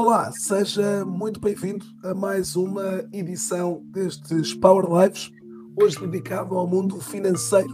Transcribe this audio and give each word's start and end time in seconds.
Olá, 0.00 0.30
seja 0.30 1.04
muito 1.04 1.40
bem-vindo 1.40 1.84
a 2.04 2.14
mais 2.14 2.54
uma 2.54 3.04
edição 3.12 3.82
destes 3.86 4.54
Power 4.54 4.86
Lives, 4.86 5.28
hoje 5.74 5.98
dedicado 5.98 6.56
ao 6.56 6.68
mundo 6.68 7.00
financeiro. 7.00 7.68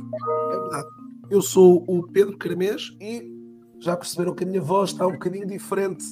É 0.51 0.59
verdade. 0.59 0.89
Eu 1.29 1.43
sou 1.43 1.85
o 1.87 2.03
Pedro 2.05 2.39
Caramês 2.39 2.97
e 2.99 3.31
já 3.79 3.95
perceberam 3.95 4.35
que 4.35 4.43
a 4.43 4.47
minha 4.47 4.63
voz 4.63 4.93
está 4.93 5.07
um 5.07 5.13
bocadinho 5.13 5.47
diferente 5.47 6.03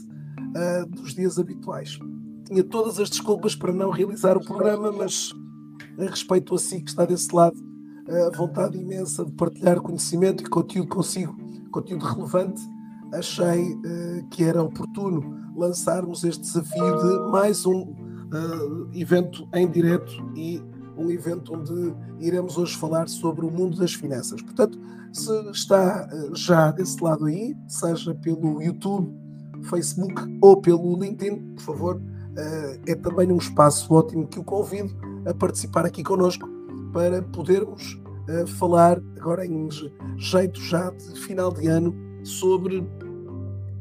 uh, 0.54 0.86
dos 0.86 1.14
dias 1.14 1.38
habituais. 1.38 1.98
Tinha 2.44 2.62
todas 2.62 3.00
as 3.00 3.08
desculpas 3.08 3.56
para 3.56 3.72
não 3.72 3.88
realizar 3.88 4.36
o 4.36 4.44
programa, 4.44 4.92
mas 4.92 5.32
em 5.98 6.06
respeito 6.06 6.54
a 6.54 6.58
si 6.58 6.82
que 6.82 6.90
está 6.90 7.06
desse 7.06 7.34
lado, 7.34 7.56
a 8.06 8.36
vontade 8.36 8.76
imensa 8.76 9.24
de 9.24 9.32
partilhar 9.32 9.80
conhecimento 9.80 10.44
e 10.44 10.46
conteúdo 10.50 10.88
consigo, 10.88 11.34
conteúdo 11.70 12.04
relevante, 12.04 12.60
achei 13.12 13.74
uh, 13.74 14.26
que 14.30 14.42
era 14.42 14.62
oportuno 14.62 15.38
lançarmos 15.54 16.24
este 16.24 16.42
desafio 16.42 16.96
de 16.98 17.30
mais 17.30 17.66
um 17.66 17.82
uh, 17.82 18.90
evento 18.94 19.46
em 19.54 19.70
direto 19.70 20.12
e 20.34 20.62
um 20.96 21.10
evento 21.10 21.54
onde 21.54 21.94
iremos 22.20 22.56
hoje 22.56 22.76
falar 22.76 23.08
sobre 23.08 23.44
o 23.44 23.50
mundo 23.50 23.78
das 23.78 23.94
finanças. 23.94 24.40
Portanto, 24.40 24.78
se 25.12 25.30
está 25.50 26.08
uh, 26.10 26.34
já 26.34 26.70
desse 26.70 27.02
lado 27.02 27.26
aí, 27.26 27.54
seja 27.68 28.14
pelo 28.14 28.62
YouTube, 28.62 29.14
Facebook 29.68 30.14
ou 30.40 30.60
pelo 30.60 30.98
LinkedIn, 30.98 31.54
por 31.54 31.62
favor, 31.62 32.02
é 32.86 32.94
também 32.94 33.30
um 33.30 33.36
espaço 33.36 33.92
ótimo 33.92 34.26
que 34.26 34.40
o 34.40 34.42
convido 34.42 34.90
a 35.26 35.34
participar 35.34 35.84
aqui 35.84 36.02
connosco 36.02 36.48
para 36.92 37.22
podermos 37.22 38.00
falar 38.58 38.98
agora 39.20 39.46
em 39.46 39.68
jeito 40.16 40.58
já 40.60 40.90
de 40.90 41.20
final 41.20 41.52
de 41.52 41.68
ano 41.68 41.94
sobre 42.24 42.84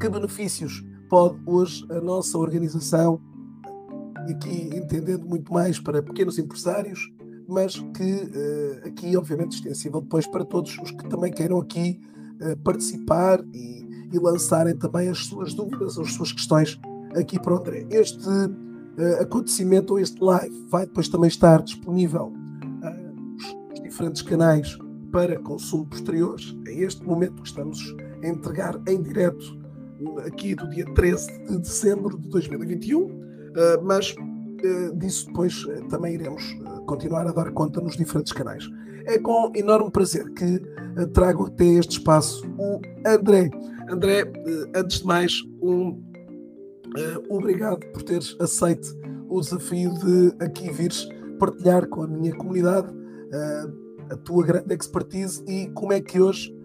que 0.01 0.09
benefícios 0.09 0.83
pode 1.07 1.39
hoje 1.45 1.85
a 1.91 2.01
nossa 2.01 2.35
organização, 2.35 3.21
e 4.27 4.31
aqui 4.31 4.75
entendendo 4.75 5.27
muito 5.27 5.53
mais 5.53 5.79
para 5.79 6.01
pequenos 6.01 6.39
empresários, 6.39 7.07
mas 7.47 7.77
que 7.95 8.13
uh, 8.13 8.87
aqui, 8.87 9.15
obviamente, 9.15 9.57
extensível 9.57 10.01
depois 10.01 10.25
para 10.25 10.43
todos 10.43 10.75
os 10.79 10.89
que 10.89 11.07
também 11.07 11.31
queiram 11.31 11.59
aqui 11.59 12.01
uh, 12.41 12.57
participar 12.63 13.43
e, 13.53 14.07
e, 14.11 14.17
lançarem 14.17 14.75
também 14.75 15.07
as 15.07 15.19
suas 15.19 15.53
dúvidas 15.53 15.99
as 15.99 16.13
suas 16.13 16.31
questões 16.31 16.79
aqui 17.15 17.39
para 17.39 17.53
o 17.53 17.57
André. 17.59 17.85
Este 17.91 18.27
uh, 18.27 19.21
acontecimento 19.21 19.93
ou 19.93 19.99
este 19.99 20.19
live 20.19 20.65
vai 20.71 20.87
depois 20.87 21.09
também 21.09 21.27
estar 21.27 21.61
disponível 21.61 22.33
nos 23.69 23.83
diferentes 23.83 24.23
canais 24.23 24.79
para 25.11 25.37
consumo 25.37 25.85
posteriores. 25.85 26.57
É 26.65 26.73
este 26.73 27.05
momento 27.05 27.43
que 27.43 27.47
estamos 27.49 27.95
a 28.23 28.27
entregar 28.27 28.81
em 28.87 28.99
direto 28.99 29.60
aqui 30.25 30.55
do 30.55 30.69
dia 30.69 30.85
13 30.93 31.31
de 31.47 31.57
dezembro 31.59 32.17
de 32.17 32.29
2021, 32.29 33.09
eh, 33.55 33.79
mas 33.83 34.15
eh, 34.63 34.91
disso 34.95 35.27
depois 35.27 35.65
eh, 35.69 35.81
também 35.89 36.15
iremos 36.15 36.43
continuar 36.85 37.27
a 37.27 37.31
dar 37.31 37.51
conta 37.51 37.81
nos 37.81 37.95
diferentes 37.95 38.33
canais. 38.33 38.67
É 39.05 39.17
com 39.17 39.51
enorme 39.55 39.91
prazer 39.91 40.29
que 40.33 40.61
trago 41.13 41.47
até 41.47 41.65
este 41.65 41.97
espaço 41.97 42.45
o 42.57 42.79
André. 43.05 43.49
André, 43.89 44.31
antes 44.75 44.99
de 44.99 45.07
mais, 45.07 45.33
um 45.61 45.99
obrigado 47.29 47.79
por 47.93 48.03
teres 48.03 48.35
aceito 48.39 48.95
o 49.27 49.41
desafio 49.41 49.91
de 49.95 50.35
aqui 50.43 50.69
vires 50.69 51.07
partilhar 51.39 51.87
com 51.87 52.03
a 52.03 52.07
minha 52.07 52.35
comunidade 52.35 52.93
a 54.11 54.17
tua 54.17 54.45
grande 54.45 54.75
expertise 54.75 55.43
e 55.47 55.67
como 55.69 55.93
é 55.93 55.99
que 55.99 56.21
hoje 56.21 56.55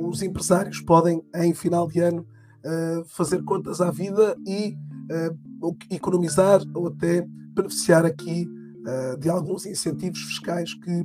os 0.00 0.22
empresários 0.22 0.80
podem, 0.80 1.22
em 1.34 1.52
final 1.52 1.86
de 1.86 2.00
ano, 2.00 2.26
fazer 3.06 3.42
contas 3.44 3.80
à 3.80 3.90
vida 3.90 4.36
e 4.46 4.76
uh, 5.62 5.76
economizar 5.90 6.60
ou 6.74 6.88
até 6.88 7.26
beneficiar 7.54 8.04
aqui 8.04 8.46
uh, 8.46 9.18
de 9.18 9.28
alguns 9.28 9.66
incentivos 9.66 10.20
fiscais 10.20 10.74
que 10.74 11.04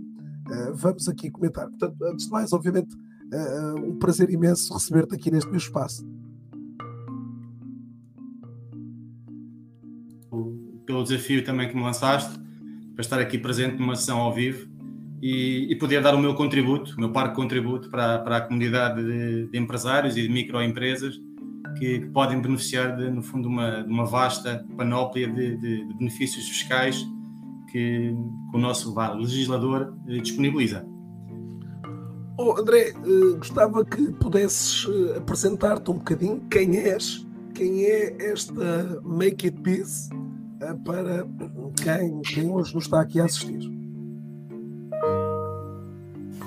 vamos 0.73 1.07
aqui 1.07 1.31
comentar. 1.31 1.69
Portanto, 1.69 1.95
antes 2.03 2.25
de 2.25 2.31
mais, 2.31 2.51
obviamente, 2.51 2.93
um 3.81 3.97
prazer 3.97 4.29
imenso 4.29 4.73
receber-te 4.73 5.15
aqui 5.15 5.31
neste 5.31 5.49
meu 5.49 5.57
espaço. 5.57 6.05
Pelo 10.85 11.01
desafio 11.01 11.45
também 11.45 11.69
que 11.69 11.75
me 11.75 11.81
lançaste, 11.81 12.37
para 12.93 13.01
estar 13.01 13.19
aqui 13.21 13.37
presente 13.37 13.77
numa 13.77 13.95
sessão 13.95 14.19
ao 14.19 14.33
vivo 14.33 14.67
e, 15.21 15.71
e, 15.71 15.75
poder 15.77 16.01
dar 16.01 16.13
o 16.13 16.19
meu 16.19 16.35
contributo, 16.35 16.93
o 16.95 16.99
meu 16.99 17.11
parque 17.11 17.35
contributo 17.35 17.89
para, 17.89 18.19
para 18.19 18.37
a 18.37 18.41
comunidade 18.41 19.01
de, 19.01 19.47
de 19.47 19.57
empresários 19.57 20.17
e 20.17 20.21
de 20.21 20.29
microempresas 20.29 21.17
que, 21.77 21.99
podem 22.13 22.41
beneficiar, 22.41 22.95
de, 22.95 23.09
no 23.09 23.21
fundo, 23.21 23.47
uma, 23.47 23.83
de 23.83 23.89
uma 23.89 24.05
vasta 24.05 24.65
panóplia 24.77 25.27
de, 25.27 25.57
de, 25.57 25.87
de, 25.87 25.93
benefícios 25.95 26.47
fiscais 26.47 27.05
que, 27.71 28.15
que 28.51 28.57
o 28.57 28.59
nosso 28.59 28.93
vá, 28.93 29.13
legislador 29.13 29.95
eh, 30.07 30.19
disponibiliza. 30.19 30.85
Oh, 32.37 32.59
André, 32.59 32.93
uh, 33.05 33.37
gostava 33.37 33.85
que 33.85 34.11
pudesses 34.13 34.85
uh, 34.85 35.17
apresentar-te 35.17 35.91
um 35.91 35.95
bocadinho 35.95 36.41
quem 36.49 36.77
és, 36.77 37.25
quem 37.53 37.85
é 37.85 38.31
esta 38.31 39.01
Make 39.03 39.47
It 39.47 39.59
uh, 39.59 40.79
para 40.83 41.27
quem, 41.81 42.21
quem 42.21 42.49
hoje 42.49 42.73
nos 42.73 42.85
está 42.85 43.01
aqui 43.01 43.19
a 43.19 43.25
assistir. 43.25 43.82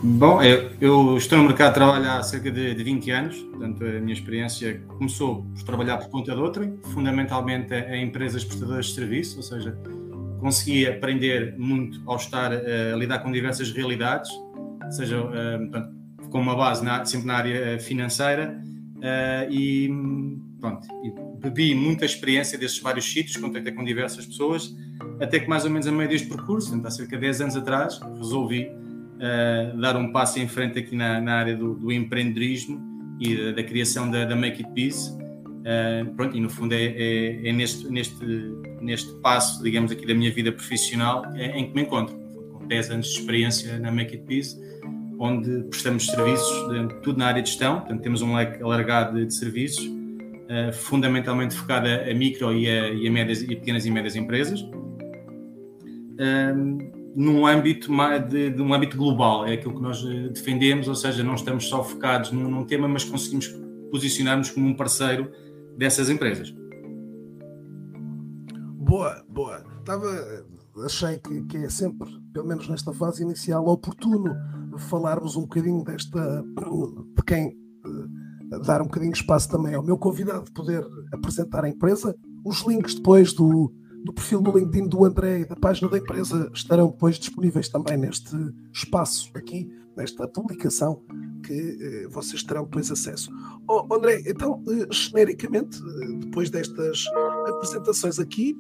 Bom, 0.03 0.43
eu, 0.43 0.71
eu, 0.79 1.17
estou 1.17 1.39
no 1.39 1.45
mercado 1.45 1.69
de 1.69 1.75
trabalho 1.75 2.11
há 2.11 2.23
cerca 2.23 2.51
de, 2.51 2.75
de 2.75 2.84
20 2.84 3.11
anos, 3.11 3.37
portanto 3.39 3.83
a 3.83 4.01
minha 4.01 4.12
experiência 4.12 4.83
começou 4.99 5.43
por 5.55 5.62
trabalhar 5.65 5.97
por 5.97 6.11
conta 6.11 6.34
de 6.34 6.41
outrem, 6.41 6.79
fundamentalmente 6.93 7.73
em 7.73 8.05
empresas 8.05 8.45
prestadoras 8.45 8.87
de 8.87 8.95
serviço, 8.95 9.39
ou 9.39 9.43
seja, 9.43 9.77
consegui 10.39 10.87
aprender 10.87 11.55
muito 11.57 12.01
ao 12.05 12.17
estar 12.17 12.53
uh, 12.53 12.95
a 12.95 12.97
lidar 12.97 13.21
com 13.21 13.33
diversas 13.33 13.73
realidades, 13.73 14.31
seja 14.91 15.19
portanto, 15.23 15.97
com 16.31 16.41
uma 16.41 16.55
base 16.55 16.84
na, 16.84 17.03
sempre 17.07 17.27
na 17.27 17.34
área 17.34 17.81
financeira 17.81 18.63
uh, 18.97 19.51
e, 19.51 19.89
pronto, 20.61 20.87
bebi 21.39 21.75
muita 21.75 22.05
experiência 22.05 22.59
desses 22.59 22.81
vários 22.81 23.11
sítios, 23.11 23.39
contactei 23.39 23.73
com 23.73 23.83
diversas 23.83 24.27
pessoas, 24.27 24.77
até 25.19 25.41
que 25.41 25.49
mais 25.49 25.65
ou 25.65 25.71
menos 25.71 25.87
a 25.87 25.93
meio 25.93 26.09
deste 26.09 26.28
percurso, 26.28 26.69
portanto, 26.69 26.87
há 26.87 26.91
cerca 26.91 27.17
de 27.17 27.23
10 27.23 27.41
anos 27.41 27.57
atrás, 27.57 27.99
resolvi 28.19 28.71
uh, 29.16 29.81
dar 29.81 29.97
um 29.97 30.12
passo 30.12 30.38
em 30.38 30.49
frente 30.49 30.78
aqui 30.78 30.94
na, 30.94 31.21
na 31.21 31.34
área 31.34 31.56
do, 31.56 31.75
do, 31.75 31.93
empreendedorismo 31.93 32.81
e 33.21 33.37
da, 33.37 33.53
da 33.53 33.62
criação 33.62 34.10
da, 34.10 34.25
da, 34.25 34.37
Make 34.37 34.62
It 34.62 34.72
Biz. 34.72 35.09
Uh, 35.09 36.15
pronto, 36.15 36.37
e 36.37 36.41
no 36.41 36.49
fundo 36.49 36.72
é, 36.75 36.84
é, 36.84 37.49
é, 37.49 37.53
neste, 37.53 37.91
neste, 37.91 38.25
neste 38.81 39.12
passo, 39.21 39.62
digamos 39.62 39.91
aqui, 39.91 40.06
da 40.06 40.15
minha 40.15 40.31
vida 40.31 40.53
profissional 40.53 41.25
é, 41.34 41.59
em 41.59 41.69
que 41.69 41.75
me 41.75 41.82
encontro, 41.82 42.16
com 42.53 42.66
10 42.66 42.91
anos 42.91 43.06
de 43.09 43.19
experiência 43.19 43.78
na 43.78 43.91
Make 43.91 44.16
It 44.16 44.25
Biz, 44.27 44.60
onde 45.19 45.65
prestamos 45.69 46.06
serviços, 46.06 46.53
tudo 47.03 47.19
na 47.19 47.27
área 47.27 47.43
de 47.43 47.48
gestão, 47.48 47.81
portanto 47.81 48.03
temos 48.03 48.22
um 48.22 48.37
leque 48.37 48.62
alargado 48.62 49.19
de, 49.19 49.27
de 49.27 49.34
serviços, 49.34 49.84
uh, 49.84 50.72
fundamentalmente 50.72 51.56
focado 51.56 51.88
a, 51.88 52.10
a 52.10 52.15
micro 52.15 52.53
e 52.53 52.69
a, 52.69 52.88
e 52.91 53.09
a, 53.09 53.10
médias, 53.10 53.43
e 53.43 53.48
pequenas 53.48 53.87
e 53.87 53.91
médias 53.91 54.15
empresas 54.15 54.65
num 57.16 57.47
âmbito 57.47 57.91
de, 58.28 58.50
de, 58.50 58.60
um 58.60 58.75
âmbito 58.75 58.94
global, 58.94 59.47
é 59.47 59.54
aquilo 59.54 59.75
que 59.75 59.81
nós 59.81 60.04
eh, 60.04 60.28
defendemos, 60.28 60.87
ou 60.87 60.94
seja, 60.94 61.25
não 61.25 61.34
estamos 61.34 61.66
só 61.66 61.82
focados 61.82 62.31
num, 62.31 62.47
num 62.47 62.62
tema, 62.62 62.87
mas 62.87 63.04
conseguimos 63.04 63.49
posicionar-nos 63.91 64.50
como 64.50 64.69
um 64.69 64.77
parceiro 64.77 65.32
dessas 65.78 66.10
empresas. 66.10 66.54
Boa, 68.77 69.25
boa. 69.31 69.65
Estava, 69.78 70.44
achei 70.84 71.19
que, 71.19 71.43
que, 71.44 71.56
é 71.56 71.71
sempre, 71.71 72.06
pelo 72.34 72.47
menos 72.47 72.69
nesta 72.69 72.93
fase 72.93 73.22
inicial, 73.22 73.66
oportuno 73.66 74.36
falarmos 74.77 75.36
um 75.36 75.42
bocadinho 75.42 75.83
desta, 75.84 76.45
de 77.16 77.22
quem 77.24 77.48
uh, 77.48 78.60
dar 78.60 78.83
um 78.83 78.84
bocadinho 78.84 79.12
de 79.12 79.21
espaço 79.21 79.48
também 79.48 79.74
ao 79.74 79.83
meu 79.83 79.97
convidado 79.97 80.45
de 80.45 80.53
poder 80.53 80.86
apresentar 81.10 81.65
a 81.65 81.69
empresa. 81.71 82.15
Os 82.45 82.60
links 82.66 82.95
depois 82.95 83.33
do, 83.33 83.72
do 84.07 84.13
perfil 84.13 84.41
do 84.41 84.57
LinkedIn 84.57 84.89
do 84.89 85.05
André 85.05 85.41
e 85.41 85.45
da 85.45 85.57
página 85.57 85.91
da 85.91 85.99
empresa 85.99 86.49
estarão 86.55 86.89
depois 86.89 87.19
disponíveis 87.19 87.69
também 87.69 87.97
neste 87.97 88.37
espaço 88.73 89.31
aqui, 89.35 89.69
nesta 89.97 90.29
publicação 90.29 91.03
que 91.43 91.53
eh, 91.53 92.09
vocês 92.09 92.43
terão 92.45 92.63
depois 92.65 92.91
acesso. 92.91 93.31
Oh, 93.69 93.93
André, 93.93 94.23
então, 94.25 94.63
eh, 94.69 94.87
genericamente, 94.93 95.79
eh, 95.79 96.13
depois 96.21 96.51
destas 96.51 97.05
apresentações 97.49 98.21
aqui, 98.21 98.57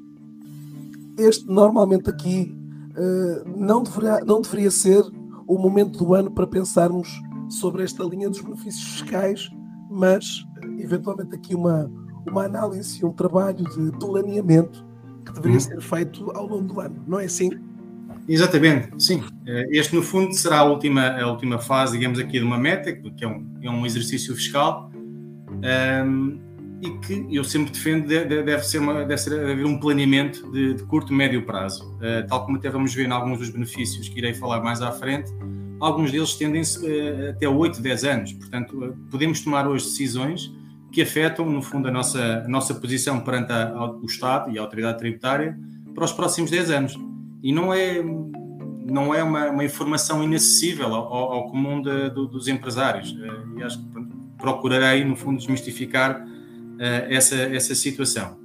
este 1.16 1.46
normalmente 1.46 2.10
aqui 2.10 2.52
eh, 2.96 3.44
não, 3.56 3.84
deverá, 3.84 4.24
não 4.24 4.40
deveria 4.40 4.70
ser 4.70 5.04
o 5.46 5.58
momento 5.58 5.96
do 5.98 6.12
ano 6.12 6.30
para 6.30 6.46
pensarmos 6.46 7.08
sobre 7.48 7.84
esta 7.84 8.02
linha 8.02 8.28
dos 8.28 8.40
benefícios 8.40 8.98
fiscais, 8.98 9.48
mas 9.88 10.44
eh, 10.60 10.82
eventualmente 10.82 11.36
aqui 11.36 11.54
uma, 11.54 11.88
uma 12.26 12.44
análise, 12.44 13.04
um 13.04 13.12
trabalho 13.12 13.64
de 13.64 13.96
planeamento 13.98 14.85
que 15.26 15.32
deveria 15.32 15.56
uhum. 15.56 15.60
ser 15.60 15.80
feito 15.80 16.30
ao 16.30 16.46
longo 16.46 16.72
do 16.72 16.80
ano, 16.80 17.04
não 17.06 17.20
é 17.20 17.24
assim? 17.24 17.50
Exatamente, 18.28 18.90
sim. 19.02 19.22
Eh, 19.46 19.68
este, 19.72 19.94
no 19.94 20.02
fundo, 20.02 20.34
será 20.34 20.60
a 20.60 20.64
última, 20.64 21.08
a 21.08 21.30
última 21.30 21.58
fase, 21.58 21.96
digamos 21.98 22.18
aqui, 22.18 22.38
de 22.38 22.44
uma 22.44 22.58
meta, 22.58 22.92
que 22.92 23.24
é 23.24 23.28
um, 23.28 23.46
é 23.62 23.70
um 23.70 23.86
exercício 23.86 24.34
fiscal. 24.34 24.90
Um, 26.04 26.46
e 26.82 26.90
que 26.98 27.26
eu 27.34 27.42
sempre 27.42 27.72
defendo 27.72 28.06
deve, 28.06 28.62
ser, 28.62 28.78
uma, 28.78 29.04
deve 29.04 29.16
ser 29.16 29.32
haver 29.32 29.64
um 29.64 29.78
planeamento 29.78 30.50
de, 30.52 30.74
de 30.74 30.82
curto 30.84 31.12
e 31.12 31.16
médio 31.16 31.44
prazo. 31.44 31.90
Uh, 31.96 32.26
tal 32.28 32.44
como 32.44 32.58
até 32.58 32.68
vamos 32.68 32.94
ver 32.94 33.06
em 33.06 33.10
alguns 33.10 33.38
dos 33.38 33.50
benefícios 33.50 34.08
que 34.08 34.18
irei 34.18 34.34
falar 34.34 34.60
mais 34.60 34.82
à 34.82 34.92
frente, 34.92 35.32
alguns 35.80 36.12
deles 36.12 36.34
tendem-se 36.34 36.78
uh, 36.84 37.30
até 37.30 37.48
8, 37.48 37.80
10 37.80 38.04
anos. 38.04 38.32
Portanto, 38.34 38.84
uh, 38.84 38.96
podemos 39.10 39.40
tomar 39.40 39.66
hoje 39.66 39.84
decisões 39.84 40.52
que 40.96 41.02
afetam, 41.02 41.44
no 41.44 41.60
fundo, 41.60 41.88
a 41.88 41.90
nossa, 41.90 42.42
a 42.42 42.48
nossa 42.48 42.74
posição 42.74 43.20
perante 43.20 43.52
a, 43.52 43.84
o 43.84 44.06
Estado 44.06 44.50
e 44.50 44.58
a 44.58 44.62
autoridade 44.62 44.96
tributária 44.96 45.54
para 45.94 46.06
os 46.06 46.10
próximos 46.10 46.50
10 46.50 46.70
anos. 46.70 46.98
E 47.42 47.52
não 47.52 47.70
é, 47.70 48.02
não 48.02 49.14
é 49.14 49.22
uma, 49.22 49.50
uma 49.50 49.62
informação 49.62 50.24
inacessível 50.24 50.94
ao, 50.94 51.12
ao 51.34 51.50
comum 51.50 51.82
de, 51.82 52.08
do, 52.08 52.26
dos 52.26 52.48
empresários. 52.48 53.14
e 53.58 53.62
acho 53.62 53.78
que 53.78 53.84
procurarei, 54.38 55.04
no 55.04 55.14
fundo, 55.14 55.36
desmistificar 55.36 56.18
uh, 56.18 56.78
essa, 57.10 57.34
essa 57.34 57.74
situação. 57.74 58.38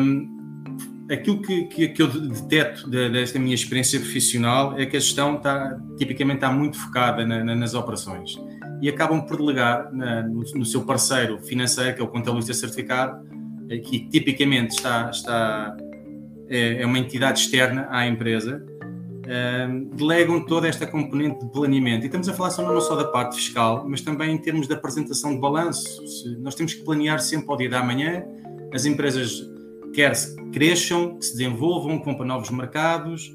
Um, 0.00 1.06
aquilo 1.10 1.42
que, 1.42 1.64
que, 1.64 1.88
que, 1.88 2.00
eu 2.00 2.08
deteto 2.08 2.88
desta 2.88 3.38
minha 3.38 3.54
experiência 3.54 4.00
profissional 4.00 4.78
é 4.78 4.86
que 4.86 4.96
a 4.96 5.00
gestão 5.00 5.36
está, 5.36 5.78
tipicamente 5.98 6.36
está 6.36 6.50
muito 6.50 6.78
focada 6.78 7.22
na, 7.26 7.44
na, 7.44 7.54
nas 7.54 7.74
operações 7.74 8.34
e 8.80 8.88
acabam 8.88 9.24
por 9.24 9.36
delegar 9.36 9.92
na, 9.92 10.22
no, 10.22 10.42
no, 10.42 10.64
seu 10.64 10.84
parceiro 10.84 11.38
financeiro, 11.40 11.94
que 11.94 12.00
é 12.00 12.04
o 12.04 12.08
contabilista 12.08 12.54
certificado, 12.54 13.26
eh, 13.68 13.78
que 13.78 14.08
tipicamente 14.08 14.76
está, 14.76 15.10
está 15.10 15.76
é, 16.48 16.82
é 16.82 16.86
uma 16.86 16.98
entidade 16.98 17.40
externa 17.40 17.88
à 17.90 18.06
empresa, 18.06 18.64
delegam 19.94 20.44
toda 20.44 20.68
esta 20.68 20.86
componente 20.86 21.44
de 21.44 21.50
planeamento. 21.50 22.04
E 22.04 22.06
estamos 22.06 22.28
a 22.28 22.34
falar 22.34 22.50
só, 22.50 22.62
não 22.62 22.78
só 22.80 22.94
da 22.94 23.06
parte 23.06 23.36
fiscal, 23.36 23.84
mas 23.88 24.02
também 24.02 24.34
em 24.34 24.38
termos 24.38 24.68
de 24.68 24.74
apresentação 24.74 25.34
de 25.34 25.40
balanço. 25.40 26.02
Nós 26.40 26.54
temos 26.54 26.74
que 26.74 26.84
planear 26.84 27.18
sempre 27.20 27.50
ao 27.50 27.56
dia 27.56 27.70
da 27.70 27.82
manhã, 27.82 28.22
as 28.72 28.84
empresas 28.84 29.50
quer 29.94 30.12
cresçam, 30.52 31.16
que 31.16 31.24
se 31.24 31.32
desenvolvam, 31.36 31.98
para 32.00 32.24
novos 32.24 32.50
mercados, 32.50 33.34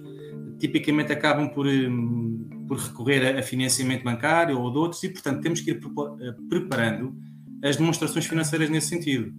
tipicamente 0.59 1.11
acabam 1.11 1.49
por, 1.49 1.65
hum, 1.65 2.38
por 2.69 2.77
recorrer 2.77 3.35
a 3.35 3.41
financiamento 3.41 4.03
bancário 4.03 4.59
ou 4.59 4.71
de 4.71 4.77
outros, 4.77 5.03
e 5.03 5.09
portanto 5.09 5.41
temos 5.41 5.59
que 5.59 5.71
ir 5.71 5.81
eh, 6.21 6.35
preparando 6.47 7.17
as 7.63 7.75
demonstrações 7.75 8.27
financeiras 8.27 8.69
nesse 8.69 8.87
sentido. 8.87 9.33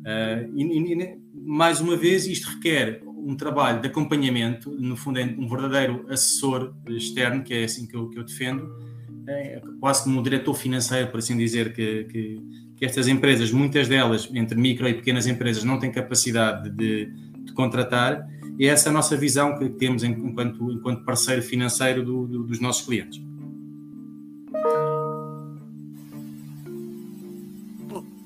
Uh, 0.00 0.50
e, 0.56 0.92
e, 0.92 1.18
mais 1.32 1.80
uma 1.80 1.96
vez, 1.96 2.26
isto 2.26 2.48
requer 2.48 3.02
um 3.06 3.36
trabalho 3.36 3.80
de 3.80 3.88
acompanhamento, 3.88 4.70
no 4.70 4.96
fundo 4.96 5.20
é 5.20 5.24
um 5.24 5.46
verdadeiro 5.46 6.06
assessor 6.08 6.74
externo, 6.88 7.44
que 7.44 7.52
é 7.52 7.64
assim 7.64 7.86
que 7.86 7.94
eu, 7.94 8.08
que 8.08 8.18
eu 8.18 8.24
defendo, 8.24 8.68
é 9.28 9.62
quase 9.78 10.04
como 10.04 10.18
um 10.18 10.22
diretor 10.22 10.54
financeiro, 10.54 11.08
por 11.08 11.18
assim 11.18 11.36
dizer, 11.36 11.72
que, 11.72 12.04
que, 12.04 12.42
que, 12.76 12.84
estas 12.84 13.06
empresas, 13.06 13.52
muitas 13.52 13.86
delas, 13.86 14.28
entre 14.32 14.58
micro 14.58 14.88
e 14.88 14.94
pequenas 14.94 15.26
empresas, 15.26 15.62
não 15.62 15.78
têm 15.78 15.92
capacidade 15.92 16.70
de, 16.70 17.12
de 17.44 17.52
contratar, 17.52 18.26
e 18.58 18.66
essa 18.66 18.88
é 18.88 18.90
a 18.90 18.92
nossa 18.92 19.16
visão 19.16 19.58
que 19.58 19.68
temos 19.70 20.04
enquanto, 20.04 20.70
enquanto 20.70 21.04
parceiro 21.04 21.42
financeiro 21.42 22.04
do, 22.04 22.26
do, 22.26 22.44
dos 22.44 22.60
nossos 22.60 22.84
clientes. 22.84 23.20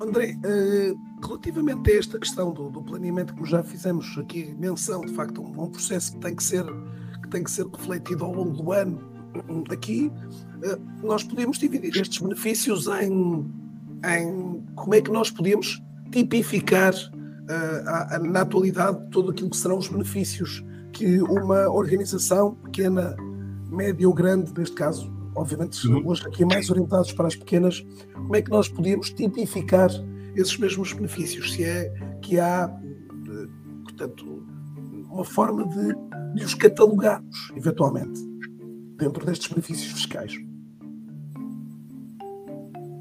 André, 0.00 0.36
uh 0.44 1.06
Relativamente 1.24 1.90
a 1.90 1.98
esta 1.98 2.18
questão 2.18 2.52
do, 2.52 2.70
do, 2.70 2.82
planeamento, 2.82 3.32
como 3.32 3.46
já 3.46 3.62
fizemos 3.62 4.16
aqui 4.18 4.54
menção, 4.58 5.00
de 5.00 5.12
facto, 5.14 5.42
um, 5.42 5.64
um, 5.64 5.70
processo 5.70 6.12
que 6.12 6.18
tem 6.18 6.36
que 6.36 6.44
ser 6.44 6.64
que 7.22 7.28
tem 7.30 7.42
que 7.42 7.50
ser 7.50 7.66
refletido 7.66 8.24
ao 8.24 8.32
longo 8.32 8.62
do 8.62 8.72
ano. 8.72 9.00
Aqui 9.70 10.12
eh, 10.62 10.78
nós 11.02 11.24
podemos 11.24 11.58
dividir 11.58 11.96
estes 11.96 12.18
benefícios 12.18 12.86
em, 12.86 13.44
em 14.04 14.62
como 14.74 14.94
é 14.94 15.00
que 15.00 15.10
nós 15.10 15.30
podemos 15.30 15.82
tipificar 16.12 16.94
uh, 17.48 18.26
na 18.26 18.42
atualidade 18.42 19.10
todo 19.10 19.30
aquilo 19.30 19.50
que 19.50 19.56
serão 19.56 19.78
os 19.78 19.88
benefícios 19.88 20.64
que 20.92 21.20
uma 21.20 21.68
organização 21.68 22.54
pequena, 22.54 23.14
média 23.70 24.08
ou 24.08 24.14
grande, 24.14 24.52
neste 24.56 24.74
caso, 24.74 25.12
obviamente 25.34 25.86
uhum. 25.86 26.06
hoje 26.06 26.26
aqui 26.26 26.44
mais 26.44 26.70
orientados 26.70 27.12
para 27.12 27.26
as 27.26 27.36
pequenas, 27.36 27.84
como 28.14 28.34
é 28.34 28.40
que 28.40 28.50
nós 28.50 28.68
podemos 28.68 29.10
tipificar 29.10 29.90
esses 30.34 30.56
mesmos 30.58 30.92
benefícios, 30.92 31.52
se 31.52 31.64
é 31.64 31.92
que 32.22 32.38
há, 32.38 32.70
eh, 32.70 33.48
portanto, 33.84 34.46
uma 35.10 35.24
forma 35.24 35.66
de, 35.68 35.94
de 36.34 36.44
os 36.44 36.54
catalogarmos, 36.54 37.52
eventualmente, 37.54 38.20
dentro 38.96 39.24
destes 39.24 39.48
benefícios 39.48 39.92
fiscais. 39.92 40.34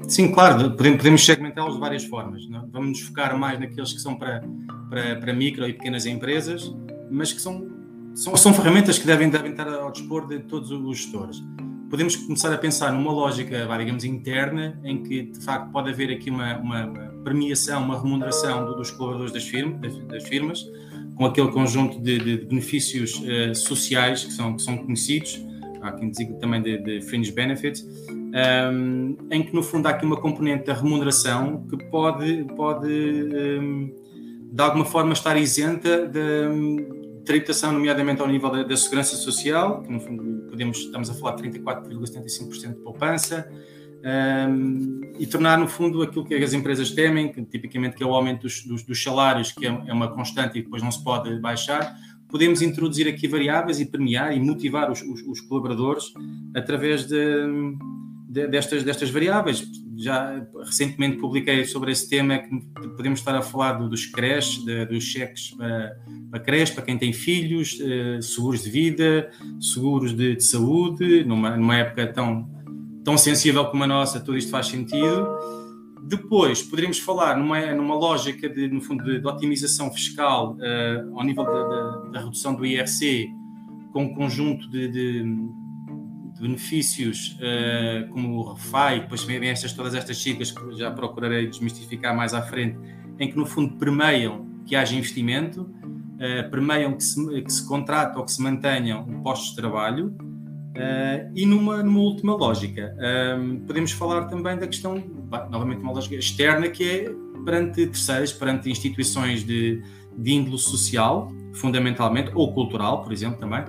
Sim, 0.08 0.30
claro, 0.32 0.76
podemos 0.76 1.24
segmentá-los 1.24 1.74
de 1.74 1.80
várias 1.80 2.04
formas. 2.04 2.48
Não? 2.48 2.60
É? 2.60 2.64
Vamos 2.70 2.88
nos 2.88 3.00
focar 3.00 3.36
mais 3.38 3.58
naqueles 3.58 3.92
que 3.92 4.00
são 4.00 4.16
para, 4.16 4.42
para, 4.88 5.16
para 5.16 5.32
micro 5.32 5.66
e 5.68 5.72
pequenas 5.72 6.06
empresas, 6.06 6.74
mas 7.10 7.32
que 7.32 7.40
são, 7.40 7.68
são, 8.14 8.36
são 8.36 8.54
ferramentas 8.54 8.98
que 8.98 9.06
devem, 9.06 9.28
devem 9.28 9.50
estar 9.50 9.68
ao 9.68 9.90
dispor 9.90 10.26
de 10.26 10.40
todos 10.40 10.70
os 10.70 10.98
gestores 10.98 11.42
podemos 11.88 12.16
começar 12.16 12.52
a 12.52 12.58
pensar 12.58 12.92
numa 12.92 13.12
lógica, 13.12 13.66
digamos, 13.78 14.04
interna, 14.04 14.78
em 14.84 15.02
que 15.02 15.22
de 15.22 15.40
facto 15.40 15.70
pode 15.70 15.90
haver 15.90 16.10
aqui 16.10 16.30
uma, 16.30 16.58
uma, 16.58 16.86
premiação, 17.24 17.82
uma 17.82 18.00
remuneração 18.00 18.76
dos 18.76 18.90
colaboradores 18.90 19.32
das, 19.32 19.44
das, 19.80 19.98
das 20.06 20.28
firmas, 20.28 20.64
com 21.14 21.24
aquele 21.24 21.50
conjunto 21.50 22.00
de, 22.00 22.18
de 22.18 22.44
benefícios 22.44 23.14
uh, 23.20 23.54
sociais 23.54 24.24
que 24.24 24.32
são, 24.32 24.54
que 24.54 24.62
são 24.62 24.76
conhecidos, 24.76 25.42
há 25.88 25.92
quem 25.92 26.10
diga 26.10 26.34
também 26.34 26.62
de, 26.62 26.78
de 26.78 27.00
fringe 27.02 27.32
benefits, 27.32 27.84
um, 28.10 29.16
em 29.30 29.42
que 29.42 29.54
no 29.54 29.62
fundo 29.62 29.86
há 29.86 29.90
aqui 29.90 30.04
uma 30.04 30.20
componente 30.20 30.64
da 30.64 30.74
remuneração 30.74 31.66
que 31.68 31.76
pode, 31.90 32.44
pode 32.56 32.88
um, 32.88 33.94
de 34.52 34.62
alguma 34.62 34.84
forma 34.84 35.12
estar 35.12 35.36
isenta 35.36 36.06
de, 36.06 36.96
tributação, 37.26 37.72
nomeadamente 37.72 38.22
ao 38.22 38.28
nível 38.28 38.50
da, 38.50 38.62
da, 38.62 38.76
segurança 38.76 39.16
social, 39.16 39.82
que 39.82 39.92
no 39.92 40.00
fundo 40.00 40.48
podemos, 40.48 40.78
estamos 40.78 41.10
a 41.10 41.14
falar 41.14 41.34
de 41.34 41.42
34,75% 41.50 42.68
de 42.68 42.74
poupança, 42.76 43.50
um, 44.48 45.00
e 45.18 45.26
tornar 45.26 45.58
no 45.58 45.66
fundo 45.66 46.00
aquilo 46.02 46.24
que 46.24 46.34
as 46.34 46.52
empresas 46.52 46.92
temem, 46.92 47.32
que 47.32 47.44
tipicamente 47.44 47.96
que 47.96 48.02
é 48.02 48.06
o 48.06 48.14
aumento 48.14 48.42
dos, 48.42 48.64
dos, 48.64 48.82
dos 48.84 49.02
salários, 49.02 49.50
que 49.52 49.66
é, 49.66 49.68
é, 49.68 49.92
uma 49.92 50.08
constante 50.14 50.58
e 50.58 50.62
depois 50.62 50.82
não 50.82 50.90
se 50.92 51.02
pode 51.02 51.38
baixar, 51.40 51.94
podemos 52.36 52.60
introduzir 52.60 53.08
aqui 53.08 53.26
variáveis 53.26 53.80
e 53.80 53.86
premiar 53.86 54.36
e 54.36 54.38
motivar 54.38 54.92
os, 54.92 55.00
os, 55.00 55.22
os 55.22 55.40
colaboradores 55.40 56.12
através 56.54 57.06
de, 57.06 57.16
de, 58.28 58.46
destas, 58.46 58.84
destas 58.84 59.08
variáveis. 59.08 59.66
Já 59.96 60.46
recentemente 60.62 61.16
publiquei 61.16 61.64
sobre 61.64 61.92
esse 61.92 62.06
tema 62.06 62.36
que 62.36 62.88
podemos 62.94 63.20
estar 63.20 63.34
a 63.34 63.40
falar 63.40 63.72
do, 63.72 63.88
dos 63.88 64.04
creches, 64.04 64.62
dos 64.90 65.02
cheques 65.02 65.52
para, 65.52 65.96
para 66.30 66.66
para 66.74 66.84
quem 66.84 66.98
tem 66.98 67.10
filhos, 67.14 67.78
eh, 67.80 68.20
seguros 68.20 68.62
de 68.62 68.68
vida, 68.68 69.30
seguros 69.58 70.14
de, 70.14 70.36
de 70.36 70.44
saúde, 70.44 71.24
numa, 71.24 71.56
numa 71.56 71.76
época 71.76 72.06
tão, 72.08 72.46
tão 73.02 73.16
sensível 73.16 73.64
como 73.64 73.82
a 73.84 73.86
nossa, 73.86 74.20
tudo 74.20 74.36
isto 74.36 74.50
faz 74.50 74.66
sentido. 74.66 75.26
Depois, 76.06 76.62
poderíamos 76.62 77.00
falar 77.00 77.36
numa, 77.36 77.74
numa 77.74 77.96
lógica 77.96 78.48
de, 78.48 78.68
no 78.68 78.80
fundo, 78.80 79.02
de, 79.02 79.18
de 79.18 79.26
otimização 79.26 79.90
fiscal 79.92 80.54
uh, 80.54 81.18
ao 81.18 81.24
nível 81.24 81.44
da, 81.44 81.96
da, 82.12 82.20
redução 82.20 82.54
do 82.54 82.64
IRC, 82.64 83.34
com 83.92 84.04
um 84.04 84.14
conjunto 84.14 84.70
de, 84.70 84.88
de 84.88 85.24
benefícios 86.40 87.36
uh, 87.40 88.08
como 88.10 88.36
o 88.36 88.52
REFAI, 88.52 89.00
depois 89.00 89.24
vem 89.24 89.48
estas, 89.48 89.72
todas 89.72 89.94
estas 89.94 90.22
siglas 90.22 90.52
que 90.52 90.76
já 90.76 90.92
procurarei 90.92 91.48
desmistificar 91.48 92.14
mais 92.16 92.34
à 92.34 92.42
frente, 92.42 92.78
em 93.18 93.28
que 93.28 93.36
no 93.36 93.44
fundo 93.44 93.76
permeiam 93.76 94.46
que 94.64 94.76
haja 94.76 94.94
investimento, 94.94 95.62
uh, 95.62 96.48
permeiam 96.52 96.92
que 96.92 97.02
se, 97.02 97.42
que 97.42 97.52
se 97.52 97.66
contrate 97.66 98.16
ou 98.16 98.24
que 98.24 98.30
se 98.30 98.40
mantenham 98.40 99.04
postos 99.22 99.50
de 99.50 99.56
trabalho, 99.56 100.16
uh, 100.76 101.32
e 101.34 101.46
numa, 101.46 101.82
numa 101.82 102.00
última 102.00 102.34
lógica, 102.34 102.94
um, 103.38 103.60
podemos 103.60 103.92
falar 103.92 104.26
também 104.26 104.58
da 104.58 104.66
questão, 104.66 105.02
novamente 105.50 105.80
uma 105.80 105.92
lógica 105.92 106.14
externa, 106.14 106.68
que 106.68 106.88
é 106.88 107.14
perante 107.44 107.86
terceiros, 107.86 108.32
perante 108.32 108.70
instituições 108.70 109.44
de, 109.44 109.82
de 110.16 110.32
índole 110.32 110.58
social, 110.58 111.32
fundamentalmente, 111.54 112.30
ou 112.34 112.52
cultural, 112.52 113.02
por 113.02 113.12
exemplo, 113.12 113.38
também, 113.38 113.64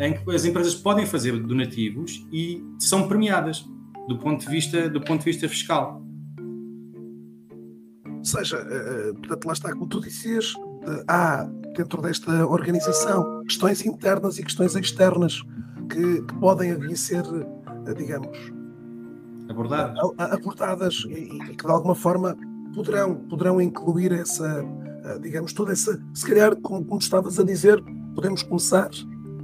em 0.00 0.14
que 0.14 0.34
as 0.34 0.44
empresas 0.44 0.74
podem 0.74 1.06
fazer 1.06 1.38
donativos 1.38 2.26
e 2.32 2.62
são 2.78 3.06
premiadas 3.06 3.64
do 4.08 4.18
ponto 4.18 4.40
de 4.40 4.50
vista, 4.50 4.88
do 4.88 5.00
ponto 5.00 5.20
de 5.20 5.26
vista 5.26 5.48
fiscal. 5.48 6.02
Ou 8.06 8.24
seja, 8.24 8.58
uh, 8.58 9.14
portanto, 9.14 9.44
lá 9.44 9.52
está, 9.52 9.72
como 9.72 9.86
tu 9.86 10.00
dizias, 10.00 10.54
há 11.08 11.48
dentro 11.76 12.00
desta 12.02 12.46
organização 12.46 13.42
questões 13.44 13.84
internas 13.84 14.38
e 14.38 14.42
questões 14.42 14.74
externas 14.74 15.42
que, 15.90 16.22
que 16.22 16.34
podem 16.34 16.74
vir 16.78 16.96
ser, 16.96 17.22
uh, 17.22 17.94
digamos, 17.96 18.38
abordadas, 19.48 19.98
abordadas 20.18 20.94
e, 21.08 21.12
e, 21.12 21.56
que 21.56 21.66
de 21.66 21.72
alguma 21.72 21.94
forma 21.94 22.36
poderão, 22.74 23.16
poderão 23.28 23.60
incluir 23.60 24.12
essa, 24.12 24.64
digamos, 25.20 25.52
toda 25.52 25.72
essa, 25.72 26.00
se 26.14 26.26
calhar, 26.26 26.54
como, 26.60 26.84
como 26.84 27.00
estavas 27.00 27.38
a 27.38 27.42
dizer, 27.42 27.82
podemos 28.14 28.42
começar 28.42 28.90